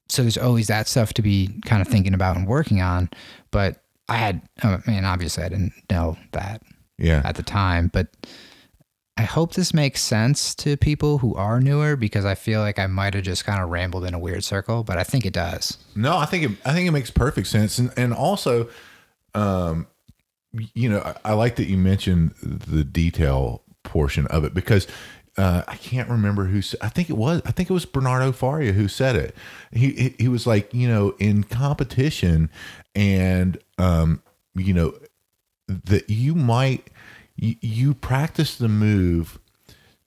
so 0.09 0.23
there's 0.23 0.39
always 0.39 0.69
that 0.69 0.87
stuff 0.87 1.15
to 1.15 1.23
be 1.23 1.49
kind 1.65 1.83
of 1.83 1.89
thinking 1.89 2.15
about 2.15 2.37
and 2.37 2.47
working 2.47 2.81
on. 2.81 3.11
But 3.51 3.83
I 4.09 4.17
had, 4.17 4.43
I 4.63 4.79
mean, 4.87 5.05
obviously 5.05 5.43
I 5.43 5.49
didn't 5.49 5.73
know 5.91 6.17
that 6.33 6.63
yeah. 6.99 7.23
at 7.25 7.35
the 7.35 7.43
time, 7.43 7.91
but 7.93 8.09
I 9.17 9.23
hope 9.25 9.55
this 9.55 9.75
makes 9.75 10.01
sense 10.01 10.55
to 10.57 10.77
people 10.77 11.19
who 11.19 11.35
are 11.35 11.61
newer 11.61 11.97
because 11.97 12.25
I 12.25 12.35
feel 12.35 12.61
like 12.61 12.79
I 12.79 12.87
might 12.87 13.13
have 13.13 13.25
just 13.25 13.45
kind 13.45 13.63
of 13.63 13.69
rambled 13.69 14.05
in 14.05 14.15
a 14.15 14.19
weird 14.19 14.43
circle, 14.43 14.85
but 14.85 14.97
I 14.97 15.05
think 15.05 15.27
it 15.27 15.35
does. 15.35 15.77
No, 15.95 16.17
I 16.17 16.25
think 16.25 16.45
it, 16.45 16.51
I 16.65 16.73
think 16.73 16.89
it 16.89 16.93
makes 16.93 17.11
perfect 17.11 17.47
sense, 17.49 17.79
and 17.79 17.93
and 17.97 18.15
also, 18.15 18.71
um, 19.35 19.87
you 20.75 20.89
know, 20.89 21.01
I, 21.01 21.31
I 21.31 21.33
like 21.35 21.57
that 21.57 21.67
you 21.67 21.77
mentioned 21.77 22.35
the 22.43 22.85
detail 22.85 23.63
portion 23.83 24.27
of 24.29 24.45
it 24.45 24.55
because 24.55 24.87
uh, 25.37 25.63
I 25.69 25.77
can't 25.77 26.09
remember 26.09 26.47
who. 26.47 26.63
I 26.81 26.89
think 26.89 27.11
it 27.11 27.17
was. 27.17 27.43
I 27.45 27.53
think 27.53 27.69
it 27.69 27.73
was 27.73 27.85
Bernardo 27.85 28.33
Faria 28.33 28.73
who 28.73 28.89
said 28.89 29.17
it. 29.17 29.35
He 29.73 29.91
he, 29.93 30.15
he 30.19 30.29
was 30.29 30.47
like, 30.47 30.73
you 30.73 30.89
know, 30.89 31.15
in 31.19 31.45
competition, 31.45 32.51
and 32.95 33.59
um, 33.77 34.23
you 34.55 34.73
know, 34.73 34.95
that 35.69 36.09
you 36.09 36.35
might 36.35 36.89
you, 37.37 37.95
practice 37.95 38.57
the 38.57 38.69
move 38.69 39.39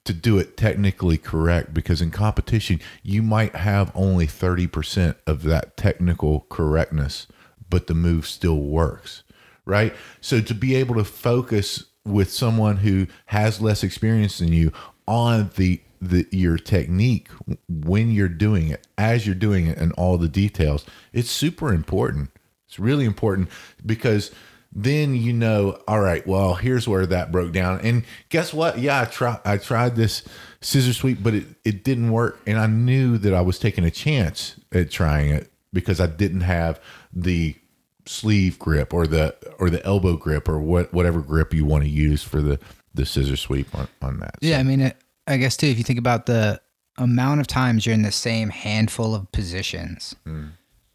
to 0.04 0.12
do 0.12 0.38
it 0.38 0.56
technically 0.56 1.18
correct 1.18 1.74
because 1.74 2.00
in 2.00 2.10
competition 2.10 2.80
you 3.02 3.22
might 3.22 3.56
have 3.56 3.90
only 3.94 4.26
30% 4.26 5.16
of 5.26 5.42
that 5.42 5.76
technical 5.76 6.46
correctness 6.48 7.26
but 7.68 7.88
the 7.88 7.94
move 7.94 8.26
still 8.26 8.60
works 8.60 9.24
right? 9.66 9.92
So 10.20 10.40
to 10.40 10.54
be 10.54 10.74
able 10.76 10.94
to 10.94 11.04
focus 11.04 11.84
with 12.04 12.32
someone 12.32 12.78
who 12.78 13.08
has 13.26 13.60
less 13.60 13.82
experience 13.82 14.38
than 14.38 14.52
you 14.52 14.72
on 15.06 15.50
the 15.56 15.82
the 16.00 16.26
your 16.30 16.58
technique 16.58 17.28
when 17.68 18.10
you're 18.10 18.28
doing 18.28 18.68
it 18.68 18.86
as 18.98 19.26
you're 19.26 19.34
doing 19.34 19.66
it 19.66 19.78
and 19.78 19.92
all 19.92 20.18
the 20.18 20.28
details 20.28 20.84
it's 21.12 21.30
super 21.30 21.72
important. 21.72 22.30
It's 22.68 22.78
really 22.78 23.04
important 23.04 23.48
because 23.84 24.30
then 24.78 25.16
you 25.16 25.32
know, 25.32 25.80
all 25.88 26.00
right, 26.00 26.24
well, 26.26 26.54
here's 26.54 26.86
where 26.86 27.06
that 27.06 27.32
broke 27.32 27.50
down. 27.50 27.80
And 27.80 28.04
guess 28.28 28.52
what? 28.52 28.78
Yeah, 28.78 29.00
I 29.00 29.04
tried 29.06 29.40
I 29.42 29.56
tried 29.56 29.96
this 29.96 30.22
scissor 30.60 30.92
sweep, 30.92 31.22
but 31.22 31.32
it, 31.32 31.46
it 31.64 31.82
didn't 31.82 32.12
work. 32.12 32.38
And 32.46 32.58
I 32.58 32.66
knew 32.66 33.16
that 33.18 33.32
I 33.32 33.40
was 33.40 33.58
taking 33.58 33.84
a 33.84 33.90
chance 33.90 34.54
at 34.70 34.90
trying 34.90 35.30
it 35.30 35.50
because 35.72 35.98
I 35.98 36.06
didn't 36.06 36.42
have 36.42 36.78
the 37.10 37.56
sleeve 38.04 38.58
grip 38.58 38.92
or 38.92 39.06
the 39.06 39.34
or 39.58 39.70
the 39.70 39.84
elbow 39.86 40.16
grip 40.16 40.46
or 40.46 40.60
what 40.60 40.92
whatever 40.92 41.22
grip 41.22 41.54
you 41.54 41.64
want 41.64 41.84
to 41.84 41.90
use 41.90 42.22
for 42.22 42.42
the 42.42 42.60
the 42.92 43.06
scissor 43.06 43.36
sweep 43.36 43.74
on, 43.74 43.88
on 44.02 44.20
that. 44.20 44.34
Yeah, 44.42 44.58
I 44.58 44.62
mean, 44.62 44.80
it, 44.82 44.96
I 45.26 45.38
guess 45.38 45.56
too, 45.56 45.68
if 45.68 45.78
you 45.78 45.84
think 45.84 45.98
about 45.98 46.26
the 46.26 46.60
amount 46.98 47.40
of 47.40 47.46
times 47.46 47.86
you're 47.86 47.94
in 47.94 48.02
the 48.02 48.12
same 48.12 48.50
handful 48.50 49.14
of 49.14 49.30
positions 49.32 50.14
hmm. 50.24 50.48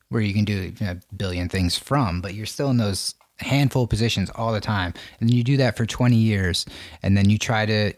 where 0.09 0.21
you 0.21 0.33
can 0.35 0.45
do 0.45 0.53
you 0.53 0.85
know, 0.85 0.91
a 0.91 1.15
billion 1.15 1.49
things 1.49 1.77
from, 1.77 2.21
but 2.21 2.35
you're 2.35 2.45
still 2.45 2.69
in 2.69 2.77
those 2.77 3.15
handful 3.41 3.83
of 3.83 3.89
positions 3.89 4.29
all 4.35 4.53
the 4.53 4.61
time. 4.61 4.93
And 5.19 5.33
you 5.33 5.43
do 5.43 5.57
that 5.57 5.77
for 5.77 5.85
20 5.85 6.15
years, 6.15 6.65
and 7.03 7.17
then 7.17 7.29
you 7.29 7.37
try 7.37 7.65
to 7.65 7.93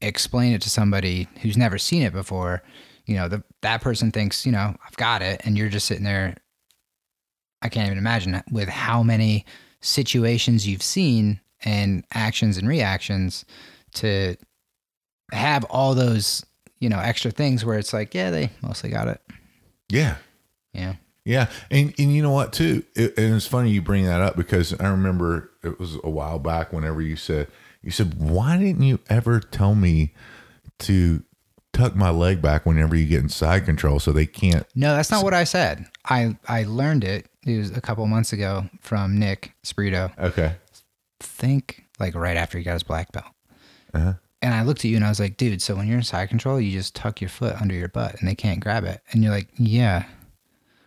explain 0.00 0.52
it 0.52 0.62
to 0.62 0.70
somebody 0.70 1.28
who's 1.42 1.56
never 1.56 1.78
seen 1.78 2.02
it 2.02 2.12
before. 2.12 2.62
You 3.06 3.16
know, 3.16 3.28
the, 3.28 3.42
that 3.62 3.80
person 3.80 4.10
thinks, 4.10 4.46
you 4.46 4.52
know, 4.52 4.74
I've 4.86 4.96
got 4.96 5.22
it. 5.22 5.42
And 5.44 5.56
you're 5.56 5.68
just 5.68 5.86
sitting 5.86 6.04
there. 6.04 6.36
I 7.62 7.68
can't 7.68 7.86
even 7.86 7.98
imagine 7.98 8.42
with 8.50 8.68
how 8.68 9.02
many 9.02 9.46
situations 9.80 10.66
you've 10.66 10.82
seen 10.82 11.40
and 11.64 12.04
actions 12.12 12.58
and 12.58 12.68
reactions 12.68 13.44
to 13.94 14.36
have 15.32 15.64
all 15.64 15.94
those, 15.94 16.44
you 16.78 16.88
know, 16.88 16.98
extra 16.98 17.30
things 17.30 17.64
where 17.64 17.78
it's 17.78 17.92
like, 17.92 18.14
yeah, 18.14 18.30
they 18.30 18.50
mostly 18.62 18.90
got 18.90 19.08
it. 19.08 19.20
Yeah. 19.88 20.16
Yeah. 20.72 20.94
Yeah, 21.24 21.50
and 21.70 21.94
and 21.98 22.14
you 22.14 22.22
know 22.22 22.32
what 22.32 22.52
too, 22.52 22.84
it, 22.94 23.16
and 23.16 23.34
it's 23.34 23.46
funny 23.46 23.70
you 23.70 23.80
bring 23.80 24.04
that 24.04 24.20
up 24.20 24.36
because 24.36 24.78
I 24.78 24.88
remember 24.88 25.50
it 25.62 25.78
was 25.80 25.96
a 26.04 26.10
while 26.10 26.38
back 26.38 26.72
whenever 26.72 27.00
you 27.00 27.16
said, 27.16 27.48
You 27.82 27.90
said, 27.90 28.14
"Why 28.18 28.58
didn't 28.58 28.82
you 28.82 29.00
ever 29.08 29.40
tell 29.40 29.74
me 29.74 30.12
to 30.80 31.22
tuck 31.72 31.96
my 31.96 32.10
leg 32.10 32.40
back 32.42 32.66
whenever 32.66 32.94
you 32.94 33.06
get 33.06 33.22
in 33.22 33.28
side 33.30 33.64
control 33.64 34.00
so 34.00 34.12
they 34.12 34.26
can't?" 34.26 34.66
No, 34.74 34.94
that's 34.94 35.10
not 35.10 35.24
what 35.24 35.32
I 35.34 35.44
said. 35.44 35.86
I 36.04 36.36
I 36.46 36.64
learned 36.64 37.04
it. 37.04 37.26
It 37.46 37.58
was 37.58 37.70
a 37.70 37.80
couple 37.80 38.06
months 38.06 38.32
ago 38.32 38.68
from 38.80 39.18
Nick 39.18 39.52
Sprito. 39.64 40.12
Okay. 40.18 40.56
Think 41.20 41.84
like 41.98 42.14
right 42.14 42.36
after 42.36 42.58
he 42.58 42.64
got 42.64 42.74
his 42.74 42.82
black 42.82 43.12
belt. 43.12 43.26
Uh-huh. 43.94 44.14
And 44.42 44.52
I 44.54 44.62
looked 44.62 44.80
at 44.80 44.90
you 44.90 44.96
and 44.96 45.04
I 45.06 45.08
was 45.08 45.20
like, 45.20 45.38
dude, 45.38 45.62
so 45.62 45.74
when 45.74 45.86
you're 45.86 45.96
in 45.96 46.02
side 46.02 46.28
control, 46.28 46.60
you 46.60 46.70
just 46.70 46.94
tuck 46.94 47.20
your 47.22 47.30
foot 47.30 47.60
under 47.62 47.74
your 47.74 47.88
butt 47.88 48.16
and 48.20 48.28
they 48.28 48.34
can't 48.34 48.60
grab 48.60 48.84
it. 48.84 49.00
And 49.10 49.22
you're 49.22 49.32
like, 49.32 49.48
yeah. 49.56 50.04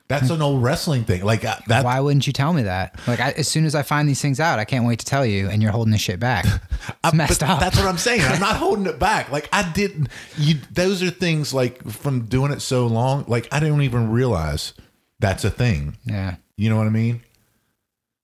That's 0.08 0.30
an 0.30 0.42
old 0.42 0.64
wrestling 0.64 1.04
thing. 1.04 1.24
Like 1.26 1.44
uh, 1.44 1.56
that. 1.68 1.84
Why 1.84 2.00
wouldn't 2.00 2.28
you 2.28 2.34
tell 2.34 2.54
me 2.54 2.64
that? 2.64 2.98
Like, 3.08 3.20
I, 3.20 3.32
as 3.32 3.48
soon 3.48 3.66
as 3.66 3.76
I 3.76 3.82
find 3.84 4.08
these 4.08 4.22
things 4.22 4.40
out, 4.40 4.58
I 4.58 4.64
can't 4.64 4.86
wait 4.86 5.00
to 5.00 5.06
tell 5.06 5.26
you. 5.26 5.50
And 5.50 5.62
you're 5.62 5.74
holding 5.74 5.92
this 5.92 6.02
shit 6.02 6.20
back. 6.20 6.46
It's 7.04 7.14
messed 7.14 7.44
up. 7.44 7.60
That's 7.60 7.76
what 7.76 7.86
I'm 7.86 7.98
saying. 7.98 8.22
I'm 8.22 8.40
not 8.40 8.56
holding 8.66 8.86
it 8.86 9.00
back. 9.00 9.32
Like 9.32 9.50
I 9.52 9.70
didn't. 9.72 10.08
You. 10.38 10.56
Those 10.72 11.04
are 11.04 11.10
things 11.10 11.54
like 11.54 11.84
from 11.90 12.26
doing 12.26 12.52
it 12.52 12.62
so 12.62 12.88
long. 12.88 13.26
Like 13.28 13.48
I 13.52 13.60
didn't 13.60 13.82
even 13.82 14.10
realize 14.12 14.74
that's 15.20 15.44
a 15.44 15.50
thing. 15.50 15.98
yeah. 16.06 16.36
You 16.56 16.70
know 16.70 16.78
what 16.78 16.88
I 16.88 16.92
mean? 16.92 17.22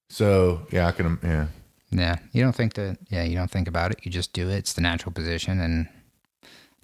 So 0.10 0.62
yeah, 0.72 0.88
I 0.88 0.92
can. 0.92 1.20
Yeah. 1.24 1.48
Yeah. 1.92 2.16
You 2.32 2.44
don't 2.44 2.56
think 2.56 2.74
that, 2.76 2.98
yeah, 3.10 3.24
you 3.24 3.36
don't 3.36 3.52
think 3.52 3.68
about 3.68 3.92
it. 3.92 4.00
You 4.04 4.12
just 4.12 4.34
do 4.34 4.50
it. 4.50 4.56
It's 4.58 4.74
the 4.74 4.82
natural 4.82 5.12
position. 5.12 5.60
And 5.60 5.88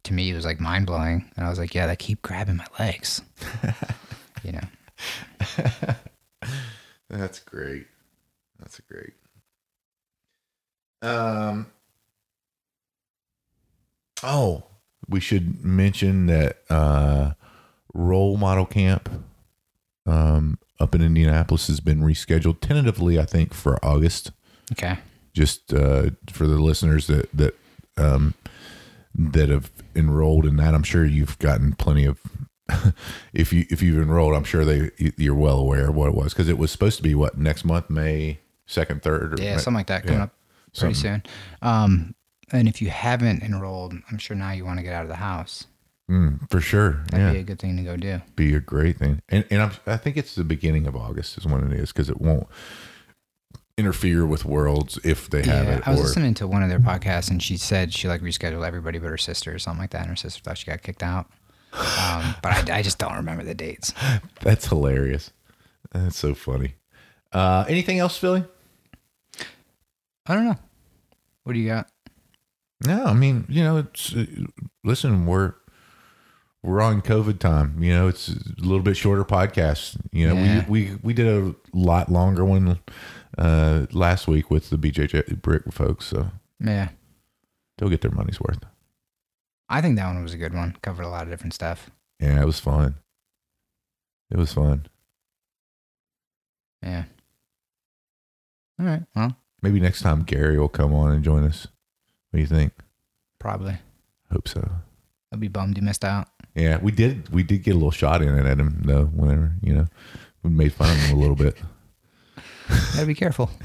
to 0.04 0.14
me, 0.14 0.30
it 0.30 0.36
was 0.36 0.46
like 0.46 0.60
mind 0.60 0.86
blowing. 0.86 1.30
And 1.36 1.46
I 1.46 1.50
was 1.50 1.60
like, 1.60 1.74
yeah, 1.74 1.88
they 1.88 1.96
keep 1.96 2.22
grabbing 2.22 2.58
my 2.58 2.68
legs. 2.78 3.22
you 4.44 4.52
know? 4.52 4.62
That's 7.10 7.40
great. 7.40 7.88
That's 8.60 8.80
great. 8.82 9.14
Um. 11.02 11.68
Oh, 14.22 14.64
we 15.08 15.20
should 15.20 15.64
mention 15.64 16.26
that 16.28 16.58
uh, 16.70 17.32
role 17.94 18.38
model 18.38 18.66
camp 18.66 19.10
um, 20.06 20.60
up 20.80 20.94
in 20.96 21.02
Indianapolis 21.02 21.68
has 21.68 21.80
been 21.80 22.02
rescheduled 22.02 22.60
tentatively. 22.62 23.20
I 23.20 23.26
think 23.26 23.54
for 23.54 23.84
August. 23.84 24.32
Okay. 24.72 24.98
Just 25.34 25.74
uh, 25.74 26.12
for 26.30 26.48
the 26.48 26.60
listeners 26.60 27.08
that 27.08 27.30
that 27.34 27.56
um, 27.98 28.34
that 29.16 29.50
have 29.50 29.72
enrolled 29.96 30.46
in 30.46 30.58
that, 30.58 30.74
I'm 30.74 30.84
sure 30.84 31.06
you've 31.06 31.40
gotten 31.40 31.74
plenty 31.74 32.06
of. 32.06 32.20
if 33.34 33.52
you 33.54 33.66
if 33.70 33.82
you've 33.82 34.02
enrolled, 34.02 34.36
I'm 34.36 34.44
sure 34.44 34.66
they 34.66 34.92
you're 35.18 35.36
well 35.36 35.58
aware 35.58 35.90
of 35.90 35.96
what 35.96 36.10
it 36.10 36.16
was 36.16 36.34
because 36.34 36.50
it 36.50 36.58
was 36.58 36.72
supposed 36.72 36.98
to 36.98 37.04
be 37.04 37.16
what 37.16 37.38
next 37.38 37.64
month, 37.66 37.90
May 37.90 38.40
second, 38.66 39.02
third, 39.02 39.40
or 39.40 39.44
Yeah, 39.44 39.58
something 39.58 39.76
like 39.76 39.88
that 39.88 40.04
coming 40.04 40.18
yeah, 40.20 40.24
up 40.26 40.34
pretty 40.78 40.94
soon. 40.94 41.24
Um, 41.62 42.16
and 42.52 42.68
if 42.68 42.82
you 42.82 42.90
haven't 42.90 43.44
enrolled, 43.44 43.94
I'm 44.12 44.18
sure 44.18 44.36
now 44.36 44.52
you 44.52 44.66
want 44.66 44.80
to 44.80 44.84
get 44.84 44.94
out 44.94 45.04
of 45.04 45.10
the 45.10 45.16
house. 45.16 45.66
Mm, 46.10 46.50
for 46.50 46.60
sure. 46.60 47.04
That'd 47.12 47.20
yeah, 47.20 47.34
be 47.34 47.40
a 47.40 47.44
good 47.44 47.60
thing 47.60 47.78
to 47.78 47.84
go 47.84 47.96
do. 47.96 48.22
be 48.36 48.56
a 48.56 48.60
great 48.60 48.98
thing. 48.98 49.22
And 49.30 49.46
and 49.52 49.62
I'm, 49.62 49.72
I 49.86 49.98
think 49.98 50.18
it's 50.18 50.34
the 50.36 50.44
beginning 50.44 50.88
of 50.88 50.96
August 50.96 51.38
is 51.38 51.46
when 51.46 51.72
it 51.72 51.80
is 51.80 51.92
because 51.92 52.10
it 52.10 52.20
won't 52.20 52.48
interfere 53.78 54.26
with 54.26 54.44
Worlds 54.44 55.00
if 55.04 55.30
they 55.30 55.44
have 55.44 55.68
Yeah, 55.68 55.78
it. 55.78 55.88
I 55.88 55.92
was 55.92 56.00
or 56.00 56.04
listening 56.04 56.34
to 56.36 56.48
one 56.48 56.64
of 56.64 56.70
their 56.70 56.80
podcasts, 56.80 57.30
and 57.30 57.42
she 57.42 57.58
said 57.58 57.94
she 57.94 58.08
like 58.08 58.22
rescheduled 58.22 58.66
everybody 58.66 59.00
but 59.00 59.10
her 59.10 59.18
sister 59.18 59.54
or 59.54 59.60
something 59.60 59.82
like 59.82 59.92
that, 59.92 60.02
and 60.02 60.10
her 60.10 60.16
sister 60.16 60.42
thought 60.42 60.58
she 60.58 60.66
got 60.66 60.82
kicked 60.82 61.04
out. 61.04 61.30
Um, 61.74 62.36
but 62.42 62.70
I, 62.70 62.80
I 62.80 62.82
just 62.82 62.98
don't 62.98 63.16
remember 63.16 63.44
the 63.44 63.54
dates. 63.56 63.94
that's 64.42 64.68
hilarious. 64.68 65.32
That's 65.92 66.18
so 66.18 66.34
funny. 66.34 66.76
Uh, 67.32 67.66
anything 67.68 68.00
else, 68.00 68.18
Philly? 68.18 68.44
I 70.26 70.36
don't 70.36 70.46
know. 70.46 70.58
What 71.44 71.54
do 71.54 71.60
you 71.60 71.68
got? 71.70 71.90
No, 72.86 73.06
I 73.06 73.14
mean, 73.14 73.46
you 73.50 73.64
know, 73.64 73.78
it's 73.78 74.16
uh, 74.16 74.26
listen, 74.84 75.26
we're 75.26 75.54
we're 76.64 76.82
on 76.82 77.02
COVID 77.02 77.40
time. 77.40 77.82
You 77.82 77.94
know, 77.94 78.08
it's 78.08 78.30
a 78.30 78.36
little 78.58 78.82
bit 78.82 78.96
shorter 78.98 79.24
podcast. 79.26 79.98
You 80.12 80.28
know, 80.28 80.36
Yeah. 80.36 80.66
we 80.70 80.90
we 80.92 80.96
we 81.04 81.14
did 81.14 81.28
a 81.28 81.56
lot 81.74 82.10
longer 82.12 82.46
one 82.46 82.80
uh 83.38 83.86
last 83.92 84.28
week 84.28 84.50
with 84.50 84.70
the 84.70 84.78
BJJ 84.78 85.42
Brick 85.42 85.72
folks, 85.72 86.06
so 86.08 86.30
Yeah, 86.64 86.90
they'll 87.78 87.90
get 87.90 88.02
their 88.02 88.12
money's 88.12 88.40
worth. 88.40 88.60
I 89.70 89.82
think 89.82 89.96
that 89.98 90.08
one 90.08 90.22
was 90.24 90.34
a 90.34 90.38
good 90.38 90.54
one. 90.54 90.76
Covered 90.82 91.04
a 91.04 91.10
lot 91.10 91.24
of 91.24 91.30
different 91.30 91.54
stuff. 91.54 91.90
Yeah, 92.20 92.42
it 92.42 92.46
was 92.46 92.60
fun. 92.60 92.96
It 94.32 94.38
was 94.38 94.52
fun. 94.54 94.88
Yeah. 96.84 97.04
All 98.80 98.86
right. 98.86 99.04
Well, 99.16 99.36
Maybe 99.62 99.80
next 99.80 100.02
time 100.02 100.24
Gary 100.24 100.58
will 100.58 100.70
come 100.70 100.94
on 100.94 101.12
and 101.12 101.24
join 101.24 101.44
us. 101.44 101.68
What 102.32 102.38
do 102.38 102.42
you 102.42 102.48
think? 102.48 102.74
probably. 103.40 103.78
Hope 104.32 104.48
so. 104.48 104.70
I'll 105.32 105.40
be 105.40 105.48
bummed 105.48 105.78
you 105.78 105.82
missed 105.84 106.04
out. 106.06 106.28
Yeah, 106.56 106.78
we 106.78 106.92
did. 106.92 107.30
We 107.30 107.42
did 107.44 107.64
get 107.64 107.72
a 107.72 107.76
little 107.76 107.92
shot 107.92 108.22
in 108.22 108.38
it 108.38 108.46
at 108.46 108.60
him 108.60 108.82
though. 108.84 109.06
Whenever 109.06 109.54
you 109.62 109.74
know, 109.74 109.88
we 110.44 110.50
made 110.50 110.74
fun 110.74 110.90
of 110.90 110.98
him 111.04 111.18
a 111.18 111.20
little 111.20 111.36
bit. 111.36 111.58
Gotta 112.94 113.06
be 113.06 113.16
careful. 113.16 113.50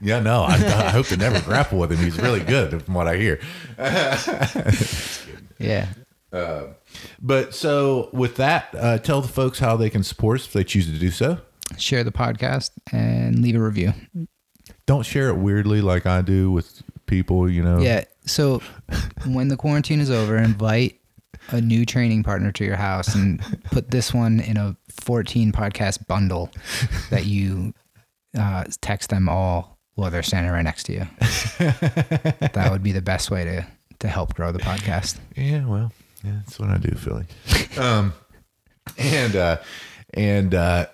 Yeah, 0.00 0.20
no, 0.20 0.42
I, 0.42 0.54
I 0.54 0.90
hope 0.90 1.06
to 1.06 1.16
never 1.16 1.40
grapple 1.40 1.78
with 1.80 1.90
him. 1.90 1.98
He's 1.98 2.18
really 2.18 2.38
good, 2.40 2.82
from 2.84 2.94
what 2.94 3.08
I 3.08 3.16
hear. 3.16 3.40
Yeah. 5.58 5.88
But 7.20 7.54
so 7.54 8.10
with 8.12 8.36
that, 8.36 8.68
uh, 8.78 8.98
tell 8.98 9.20
the 9.20 9.28
folks 9.28 9.58
how 9.58 9.76
they 9.76 9.90
can 9.90 10.02
support 10.04 10.40
us 10.40 10.46
if 10.46 10.52
they 10.52 10.62
choose 10.64 10.86
to 10.86 10.98
do 10.98 11.10
so. 11.10 11.38
Share 11.76 12.04
the 12.04 12.12
podcast 12.12 12.70
and 12.92 13.42
leave 13.42 13.56
a 13.56 13.60
review. 13.60 13.92
Don't 14.86 15.04
share 15.04 15.28
it 15.30 15.36
weirdly 15.36 15.80
like 15.80 16.06
I 16.06 16.22
do 16.22 16.50
with 16.50 16.82
people. 17.06 17.50
You 17.50 17.62
know. 17.62 17.80
Yeah. 17.80 18.04
So 18.24 18.62
when 19.26 19.48
the 19.48 19.56
quarantine 19.56 20.00
is 20.00 20.10
over, 20.10 20.36
invite 20.36 21.00
a 21.50 21.60
new 21.60 21.84
training 21.86 22.22
partner 22.22 22.52
to 22.52 22.64
your 22.64 22.76
house 22.76 23.14
and 23.14 23.40
put 23.72 23.90
this 23.90 24.12
one 24.14 24.38
in 24.40 24.56
a 24.56 24.76
14 25.00 25.50
podcast 25.50 26.06
bundle 26.06 26.50
that 27.10 27.24
you 27.26 27.72
uh, 28.38 28.64
text 28.80 29.10
them 29.10 29.28
all 29.28 29.78
while 29.94 30.10
they're 30.10 30.22
standing 30.22 30.52
right 30.52 30.62
next 30.62 30.84
to 30.84 30.92
you. 30.92 31.06
that 31.58 32.68
would 32.70 32.82
be 32.82 32.92
the 32.92 33.02
best 33.02 33.30
way 33.30 33.44
to 33.44 33.66
to 34.00 34.08
help 34.08 34.34
grow 34.34 34.52
the 34.52 34.60
podcast. 34.60 35.18
Yeah, 35.36 35.66
well, 35.66 35.92
yeah, 36.24 36.40
that's 36.44 36.58
what 36.58 36.70
I 36.70 36.78
do, 36.78 36.94
Philly. 36.94 37.26
um, 37.78 38.12
and 38.96 39.34
uh, 39.34 39.56
and 40.14 40.54
uh, 40.54 40.86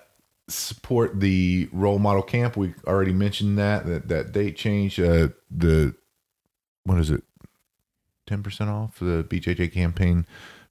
support 0.47 1.19
the 1.19 1.69
role 1.71 1.99
model 1.99 2.23
camp. 2.23 2.57
We 2.57 2.73
already 2.87 3.13
mentioned 3.13 3.57
that 3.57 3.85
that 3.85 4.07
that 4.07 4.31
date 4.31 4.55
change. 4.55 4.99
Uh, 4.99 5.29
the 5.51 5.95
what 6.83 6.99
is 6.99 7.09
it? 7.11 7.23
Ten 8.27 8.41
percent 8.41 8.69
off 8.69 8.99
the 8.99 9.23
BJJ 9.29 9.71
campaign 9.71 10.25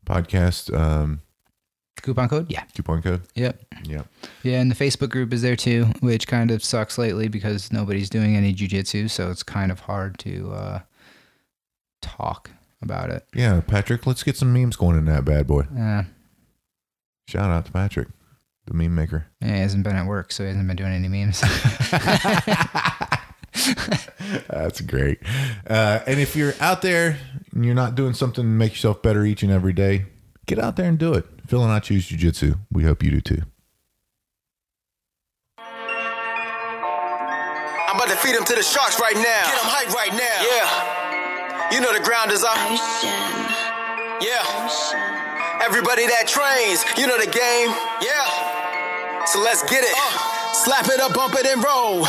podcast 0.05 0.77
um, 0.77 1.23
Coupon 2.03 2.29
code? 2.29 2.51
Yeah. 2.51 2.65
coupon 2.75 3.01
code. 3.03 3.23
Yep. 3.35 3.63
Yeah, 3.85 4.03
Yeah, 4.43 4.61
and 4.61 4.71
the 4.71 4.75
Facebook 4.75 5.09
group 5.11 5.33
is 5.33 5.41
there 5.43 5.57
too, 5.57 5.87
which 6.01 6.27
kind 6.27 6.51
of 6.51 6.63
sucks 6.63 6.99
lately 6.99 7.29
because 7.29 7.73
nobody's 7.73 8.11
doing 8.11 8.37
any 8.37 8.53
jujitsu, 8.55 9.09
so 9.11 9.31
it's 9.31 9.43
kind 9.43 9.73
of 9.73 9.81
hard 9.81 10.19
to 10.21 10.53
uh, 10.53 10.81
talk 12.03 12.51
about 12.83 13.09
it. 13.11 13.27
yeah. 13.35 13.61
Patrick, 13.67 14.07
let's 14.07 14.23
get 14.23 14.37
some 14.37 14.53
memes 14.53 14.77
going 14.77 14.99
in 14.99 15.07
that 15.07 15.25
bad 15.25 15.47
boy. 15.47 15.63
Uh, 15.79 16.03
Shout 17.27 17.51
out 17.51 17.65
to 17.67 17.73
Patrick, 17.73 18.09
the 18.67 18.75
meme 18.75 18.95
maker. 18.95 19.27
yeah, 19.41 19.55
he 19.55 19.61
hasn't 19.61 19.83
been 19.85 19.97
at 19.97 20.07
work, 20.07 20.31
so 20.31 20.43
he 20.43 20.49
hasn't 20.49 20.67
been 20.67 20.77
doing 20.77 20.93
any 20.93 21.09
memes. 21.09 21.41
That's 24.49 24.81
great. 24.83 25.19
Uh, 25.67 26.01
and 26.07 26.21
if 26.21 26.37
you're 26.37 26.55
out 26.61 26.83
there 26.83 27.19
and 27.53 27.65
you're 27.65 27.75
not 27.75 27.95
doing 27.95 28.13
something 28.15 28.43
to 28.45 28.49
make 28.49 28.73
yourself 28.73 29.01
better 29.03 29.25
each 29.25 29.43
and 29.43 29.51
every 29.53 29.73
day, 29.73 30.07
get 30.47 30.59
out 30.59 30.77
there 30.77 30.87
and 30.89 30.99
do 30.99 31.15
it. 31.15 31.25
Phil 31.47 31.63
and 31.63 31.73
I 31.73 31.79
choose 31.79 32.09
jujitsu. 32.09 32.59
We 32.73 32.85
hope 32.85 33.03
you 33.03 33.11
do 33.11 33.21
too. 33.21 33.43
I'm 37.95 37.97
about 37.97 38.09
to 38.09 38.17
feed 38.17 38.35
him 38.35 38.45
to 38.45 38.55
the 38.55 38.63
sharks 38.63 38.99
right 38.99 39.15
now. 39.15 39.23
Get 39.23 39.55
him 39.55 39.69
hype 39.71 39.93
right 39.95 40.13
now. 40.13 40.43
Yeah. 40.43 41.75
You 41.75 41.81
know 41.81 41.93
the 41.93 42.03
ground 42.03 42.33
is 42.33 42.43
up. 42.43 42.57
Yeah. 44.21 44.43
Everybody 45.63 46.07
that 46.07 46.27
trains, 46.27 46.85
you 46.99 47.07
know 47.07 47.19
the 47.19 47.31
game. 47.31 47.71
Yeah. 48.03 49.25
So 49.27 49.41
let's 49.41 49.63
get 49.63 49.85
it. 49.85 49.95
Slap 50.65 50.87
it 50.89 51.01
up, 51.01 51.15
bump 51.15 51.35
it, 51.35 51.47
and 51.47 51.63
roll. 51.63 52.07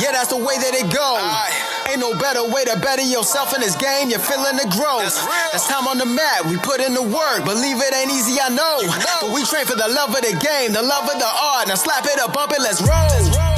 Yeah, 0.00 0.12
that's 0.12 0.28
the 0.28 0.36
way 0.36 0.56
that 0.58 0.74
it 0.74 0.90
goes. 0.90 1.67
Ain't 1.88 2.00
no 2.00 2.12
better 2.18 2.44
way 2.44 2.64
to 2.64 2.78
better 2.80 3.02
yourself 3.02 3.54
in 3.54 3.60
this 3.60 3.74
game. 3.76 4.10
You're 4.10 4.20
feeling 4.20 4.56
the 4.56 4.68
growth. 4.76 5.08
That's, 5.52 5.66
time 5.68 5.88
on 5.88 5.96
the 5.96 6.04
mat. 6.04 6.44
We 6.44 6.58
put 6.58 6.80
in 6.80 6.92
the 6.92 7.02
work. 7.02 7.44
Believe 7.44 7.80
it 7.80 7.94
ain't 7.94 8.12
easy, 8.12 8.36
I 8.40 8.50
know. 8.50 8.80
But 9.22 9.32
we 9.32 9.42
train 9.44 9.64
for 9.64 9.76
the 9.76 9.88
love 9.88 10.10
of 10.10 10.20
the 10.20 10.36
game, 10.36 10.72
the 10.72 10.82
love 10.82 11.08
of 11.08 11.18
the 11.18 11.26
art. 11.26 11.68
Now 11.68 11.76
slap 11.76 12.04
it 12.04 12.20
up, 12.20 12.34
bump 12.34 12.52
it, 12.52 12.60
let's 12.60 12.82
roll. 12.82 13.57